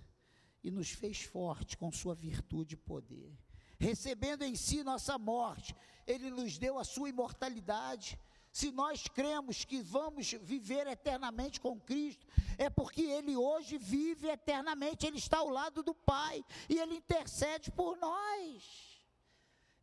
e 0.63 0.69
nos 0.69 0.91
fez 0.91 1.23
forte 1.23 1.75
com 1.75 1.91
sua 1.91 2.13
virtude 2.13 2.75
e 2.75 2.77
poder. 2.77 3.35
Recebendo 3.79 4.43
em 4.43 4.55
si 4.55 4.83
nossa 4.83 5.17
morte, 5.17 5.75
ele 6.05 6.29
nos 6.29 6.57
deu 6.57 6.79
a 6.79 6.83
sua 6.83 7.09
imortalidade 7.09 8.19
se 8.57 8.71
nós 8.71 9.07
cremos 9.07 9.63
que 9.63 9.83
vamos 9.83 10.31
viver 10.31 10.87
eternamente 10.87 11.61
com 11.61 11.79
Cristo, 11.79 12.25
é 12.57 12.71
porque 12.71 13.03
Ele 13.03 13.37
hoje 13.37 13.77
vive 13.77 14.27
eternamente, 14.29 15.05
Ele 15.05 15.19
está 15.19 15.37
ao 15.37 15.49
lado 15.49 15.83
do 15.83 15.93
Pai 15.93 16.43
e 16.67 16.79
Ele 16.79 16.95
intercede 16.95 17.69
por 17.69 17.95
nós. 17.97 18.97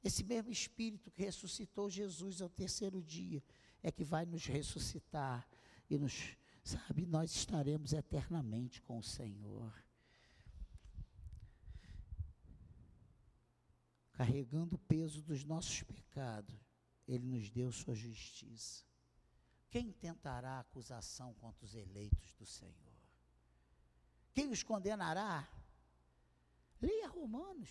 Esse 0.02 0.24
mesmo 0.24 0.50
Espírito 0.50 1.08
que 1.12 1.22
ressuscitou 1.22 1.88
Jesus 1.88 2.42
ao 2.42 2.48
terceiro 2.48 3.00
dia 3.00 3.40
é 3.80 3.92
que 3.92 4.02
vai 4.02 4.26
nos 4.26 4.44
ressuscitar 4.44 5.48
e 5.88 5.96
nos, 5.96 6.36
sabe, 6.64 7.06
nós 7.06 7.30
estaremos 7.30 7.92
eternamente 7.92 8.82
com 8.82 8.98
o 8.98 9.04
Senhor. 9.04 9.72
Carregando 14.14 14.76
o 14.76 14.78
peso 14.78 15.20
dos 15.22 15.44
nossos 15.44 15.82
pecados 15.82 16.64
ele 17.06 17.26
nos 17.26 17.50
deu 17.50 17.70
sua 17.70 17.94
justiça. 17.94 18.84
Quem 19.70 19.92
tentará 19.92 20.60
acusação 20.60 21.34
contra 21.34 21.64
os 21.64 21.74
eleitos 21.74 22.32
do 22.34 22.46
Senhor? 22.46 22.94
Quem 24.32 24.50
os 24.50 24.62
condenará? 24.62 25.48
Leia 26.80 27.08
Romanos. 27.08 27.70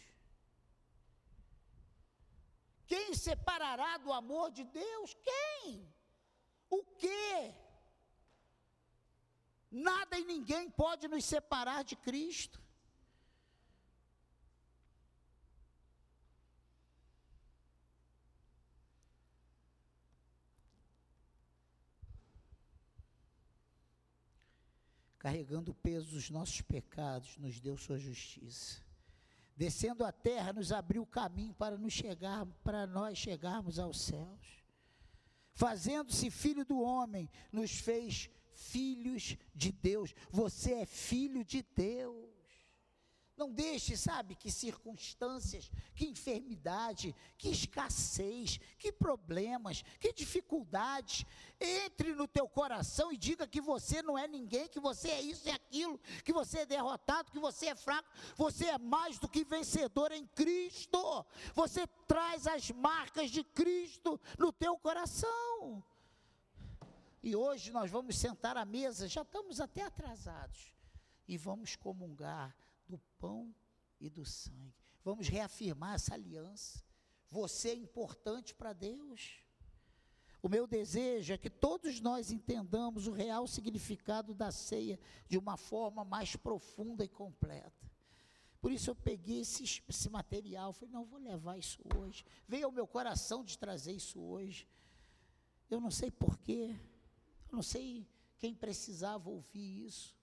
Quem 2.85 3.13
separará 3.15 3.97
do 3.97 4.11
amor 4.11 4.51
de 4.51 4.63
Deus? 4.65 5.15
Quem? 5.15 5.93
O 6.69 6.83
quê? 6.83 7.55
Nada 9.71 10.19
e 10.19 10.25
ninguém 10.25 10.69
pode 10.69 11.07
nos 11.07 11.25
separar 11.25 11.83
de 11.83 11.95
Cristo. 11.95 12.62
Carregando 25.23 25.71
o 25.71 25.75
peso 25.75 26.11
dos 26.11 26.29
nossos 26.29 26.59
pecados, 26.59 27.37
nos 27.37 27.57
deu 27.61 27.77
sua 27.77 27.97
justiça. 27.97 28.81
Descendo 29.55 30.03
a 30.03 30.11
terra, 30.11 30.51
nos 30.51 30.73
abriu 30.73 31.03
o 31.03 31.07
caminho 31.07 31.53
para 31.53 31.77
nos 31.77 31.93
chegar, 31.93 32.45
para 32.61 32.85
nós 32.85 33.17
chegarmos 33.17 33.79
aos 33.79 34.01
céus. 34.01 34.65
Fazendo-se 35.53 36.29
filho 36.29 36.65
do 36.65 36.81
homem, 36.81 37.29
nos 37.53 37.71
fez 37.71 38.29
filhos 38.51 39.37
de 39.55 39.71
Deus. 39.71 40.13
Você 40.29 40.73
é 40.73 40.85
filho 40.85 41.45
de 41.45 41.63
Deus. 41.73 42.32
Não 43.35 43.51
deixe, 43.51 43.97
sabe, 43.97 44.35
que 44.35 44.51
circunstâncias, 44.51 45.71
que 45.95 46.05
enfermidade, 46.05 47.15
que 47.35 47.49
escassez, 47.49 48.59
que 48.77 48.91
problemas, 48.91 49.83
que 49.99 50.13
dificuldades 50.13 51.25
entre 51.59 52.13
no 52.13 52.27
teu 52.27 52.47
coração 52.47 53.11
e 53.11 53.17
diga 53.17 53.47
que 53.47 53.59
você 53.59 54.03
não 54.03 54.17
é 54.17 54.27
ninguém, 54.27 54.67
que 54.67 54.79
você 54.79 55.09
é 55.09 55.21
isso 55.21 55.47
e 55.47 55.51
aquilo, 55.51 55.99
que 56.23 56.31
você 56.31 56.59
é 56.59 56.65
derrotado, 56.65 57.31
que 57.31 57.39
você 57.39 57.67
é 57.67 57.75
fraco, 57.75 58.07
você 58.35 58.65
é 58.65 58.77
mais 58.77 59.17
do 59.17 59.27
que 59.27 59.43
vencedor 59.43 60.11
em 60.11 60.27
Cristo. 60.27 61.25
Você 61.55 61.87
traz 62.07 62.45
as 62.45 62.69
marcas 62.69 63.31
de 63.31 63.43
Cristo 63.43 64.21
no 64.37 64.51
teu 64.51 64.77
coração. 64.77 65.83
E 67.23 67.35
hoje 67.35 67.71
nós 67.71 67.89
vamos 67.89 68.17
sentar 68.17 68.57
à 68.57 68.65
mesa, 68.65 69.07
já 69.07 69.21
estamos 69.21 69.59
até 69.59 69.81
atrasados, 69.81 70.73
e 71.27 71.37
vamos 71.37 71.75
comungar 71.75 72.55
do 72.87 72.97
pão 73.17 73.53
e 73.99 74.09
do 74.09 74.25
sangue. 74.25 74.73
Vamos 75.03 75.27
reafirmar 75.27 75.95
essa 75.95 76.13
aliança. 76.13 76.83
Você 77.29 77.69
é 77.69 77.75
importante 77.75 78.53
para 78.53 78.73
Deus. 78.73 79.43
O 80.41 80.49
meu 80.49 80.67
desejo 80.67 81.33
é 81.33 81.37
que 81.37 81.49
todos 81.49 82.01
nós 82.01 82.31
entendamos 82.31 83.07
o 83.07 83.11
real 83.11 83.47
significado 83.47 84.33
da 84.33 84.51
ceia 84.51 84.99
de 85.27 85.37
uma 85.37 85.55
forma 85.55 86.03
mais 86.03 86.35
profunda 86.35 87.03
e 87.03 87.07
completa. 87.07 87.91
Por 88.59 88.71
isso 88.71 88.89
eu 88.89 88.95
peguei 88.95 89.41
esse, 89.41 89.81
esse 89.89 90.09
material, 90.09 90.71
falei, 90.71 90.93
não, 90.93 91.05
vou 91.05 91.19
levar 91.19 91.57
isso 91.57 91.81
hoje. 91.97 92.25
Veio 92.47 92.65
ao 92.65 92.71
meu 92.71 92.87
coração 92.87 93.43
de 93.43 93.57
trazer 93.57 93.93
isso 93.93 94.21
hoje. 94.21 94.67
Eu 95.69 95.81
não 95.81 95.91
sei 95.91 96.11
porquê, 96.11 96.75
eu 97.49 97.55
não 97.55 97.63
sei 97.63 98.07
quem 98.37 98.53
precisava 98.53 99.29
ouvir 99.29 99.85
isso. 99.85 100.15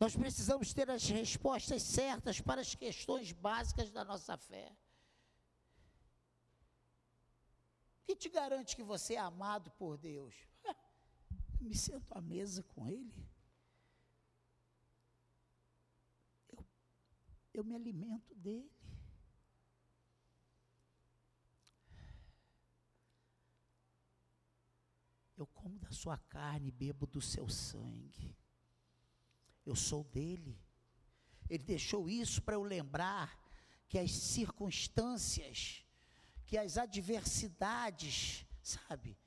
Nós 0.00 0.14
precisamos 0.14 0.72
ter 0.72 0.88
as 0.90 1.04
respostas 1.08 1.82
certas 1.82 2.40
para 2.40 2.60
as 2.60 2.74
questões 2.74 3.32
básicas 3.32 3.90
da 3.90 4.04
nossa 4.04 4.36
fé. 4.36 4.76
que 8.08 8.16
te 8.16 8.30
garante 8.30 8.74
que 8.74 8.82
você 8.82 9.16
é 9.16 9.18
amado 9.18 9.70
por 9.72 9.98
Deus? 9.98 10.34
Eu 10.64 10.74
me 11.60 11.74
sento 11.74 12.10
à 12.16 12.22
mesa 12.22 12.62
com 12.62 12.88
Ele. 12.88 13.28
Eu, 16.48 16.66
eu 17.52 17.64
me 17.64 17.74
alimento 17.74 18.34
dele. 18.34 18.72
Eu 25.36 25.46
como 25.48 25.78
da 25.78 25.90
sua 25.90 26.16
carne, 26.16 26.70
bebo 26.70 27.06
do 27.06 27.20
seu 27.20 27.46
sangue. 27.46 28.37
Eu 29.68 29.76
sou 29.76 30.04
dele. 30.04 30.58
Ele 31.48 31.62
deixou 31.62 32.08
isso 32.08 32.42
para 32.42 32.54
eu 32.54 32.62
lembrar 32.62 33.38
que 33.88 33.98
as 33.98 34.10
circunstâncias 34.10 35.84
que 36.48 36.56
as 36.56 36.78
adversidades, 36.78 38.46
sabe, 38.62 39.18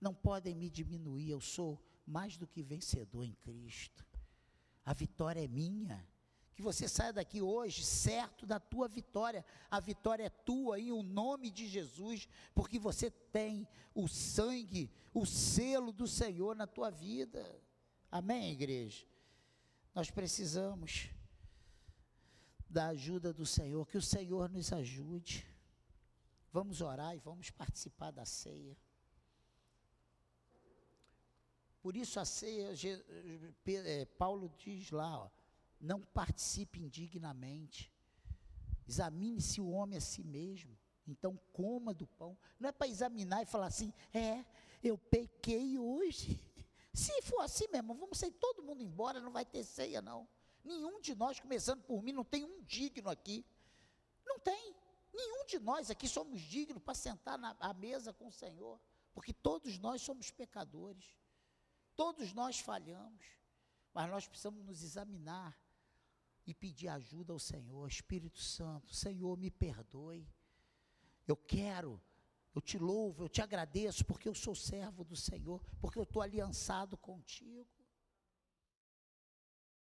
não 0.00 0.14
podem 0.14 0.54
me 0.54 0.70
diminuir. 0.70 1.28
Eu 1.28 1.40
sou 1.40 1.78
mais 2.06 2.38
do 2.38 2.46
que 2.46 2.62
vencedor 2.62 3.22
em 3.22 3.34
Cristo. 3.34 4.02
A 4.82 4.94
vitória 4.94 5.44
é 5.44 5.46
minha. 5.46 6.08
Que 6.54 6.62
você 6.62 6.88
saia 6.88 7.12
daqui 7.12 7.42
hoje 7.42 7.84
certo 7.84 8.46
da 8.46 8.58
tua 8.58 8.88
vitória. 8.88 9.44
A 9.70 9.78
vitória 9.78 10.24
é 10.24 10.30
tua 10.30 10.80
em 10.80 10.90
o 10.90 11.02
nome 11.02 11.50
de 11.50 11.68
Jesus, 11.68 12.26
porque 12.54 12.78
você 12.78 13.10
tem 13.10 13.68
o 13.94 14.08
sangue, 14.08 14.90
o 15.12 15.26
selo 15.26 15.92
do 15.92 16.06
Senhor 16.06 16.56
na 16.56 16.66
tua 16.66 16.90
vida. 16.90 17.44
Amém, 18.10 18.52
igreja? 18.52 19.09
Nós 19.94 20.10
precisamos 20.10 21.10
da 22.68 22.88
ajuda 22.88 23.32
do 23.32 23.44
Senhor, 23.44 23.86
que 23.86 23.98
o 23.98 24.02
Senhor 24.02 24.48
nos 24.48 24.72
ajude. 24.72 25.46
Vamos 26.52 26.80
orar 26.80 27.14
e 27.14 27.18
vamos 27.18 27.50
participar 27.50 28.10
da 28.10 28.24
ceia. 28.24 28.76
Por 31.82 31.96
isso 31.96 32.20
a 32.20 32.24
ceia, 32.24 32.72
é, 33.66 34.04
Paulo 34.04 34.52
diz 34.58 34.90
lá, 34.90 35.24
ó, 35.24 35.30
não 35.80 36.00
participe 36.00 36.78
indignamente. 36.78 37.90
Examine-se 38.86 39.60
o 39.60 39.70
homem 39.70 39.96
a 39.96 40.00
si 40.00 40.22
mesmo. 40.22 40.76
Então 41.06 41.40
coma 41.52 41.94
do 41.94 42.06
pão. 42.06 42.36
Não 42.58 42.68
é 42.68 42.72
para 42.72 42.86
examinar 42.86 43.42
e 43.42 43.46
falar 43.46 43.66
assim, 43.66 43.92
é, 44.12 44.44
eu 44.82 44.96
pequei 44.98 45.78
hoje. 45.78 46.38
Se 46.92 47.22
for 47.22 47.40
assim 47.40 47.66
mesmo, 47.68 47.94
vamos 47.94 48.18
sair 48.18 48.32
todo 48.32 48.62
mundo 48.62 48.82
embora, 48.82 49.20
não 49.20 49.30
vai 49.30 49.44
ter 49.44 49.64
ceia 49.64 50.02
não. 50.02 50.28
Nenhum 50.64 51.00
de 51.00 51.14
nós, 51.14 51.40
começando 51.40 51.82
por 51.82 52.02
mim, 52.02 52.12
não 52.12 52.24
tem 52.24 52.44
um 52.44 52.62
digno 52.62 53.08
aqui. 53.08 53.44
Não 54.24 54.38
tem. 54.38 54.74
Nenhum 55.12 55.46
de 55.46 55.58
nós 55.58 55.90
aqui 55.90 56.08
somos 56.08 56.40
dignos 56.40 56.82
para 56.82 56.94
sentar 56.94 57.38
na, 57.38 57.56
à 57.60 57.72
mesa 57.74 58.12
com 58.12 58.28
o 58.28 58.32
Senhor, 58.32 58.80
porque 59.12 59.32
todos 59.32 59.78
nós 59.78 60.02
somos 60.02 60.30
pecadores, 60.30 61.18
todos 61.96 62.32
nós 62.32 62.60
falhamos, 62.60 63.24
mas 63.92 64.08
nós 64.08 64.26
precisamos 64.26 64.64
nos 64.64 64.82
examinar 64.82 65.58
e 66.46 66.54
pedir 66.54 66.88
ajuda 66.88 67.32
ao 67.32 67.38
Senhor, 67.38 67.88
Espírito 67.88 68.40
Santo, 68.40 68.94
Senhor, 68.94 69.36
me 69.36 69.50
perdoe, 69.50 70.28
eu 71.26 71.36
quero, 71.36 72.00
eu 72.54 72.60
te 72.60 72.78
louvo, 72.78 73.24
eu 73.24 73.28
te 73.28 73.40
agradeço, 73.40 74.04
porque 74.04 74.28
eu 74.28 74.34
sou 74.34 74.54
servo 74.54 75.04
do 75.04 75.16
Senhor, 75.16 75.62
porque 75.80 75.98
eu 75.98 76.02
estou 76.02 76.22
aliançado 76.22 76.96
contigo. 76.96 77.66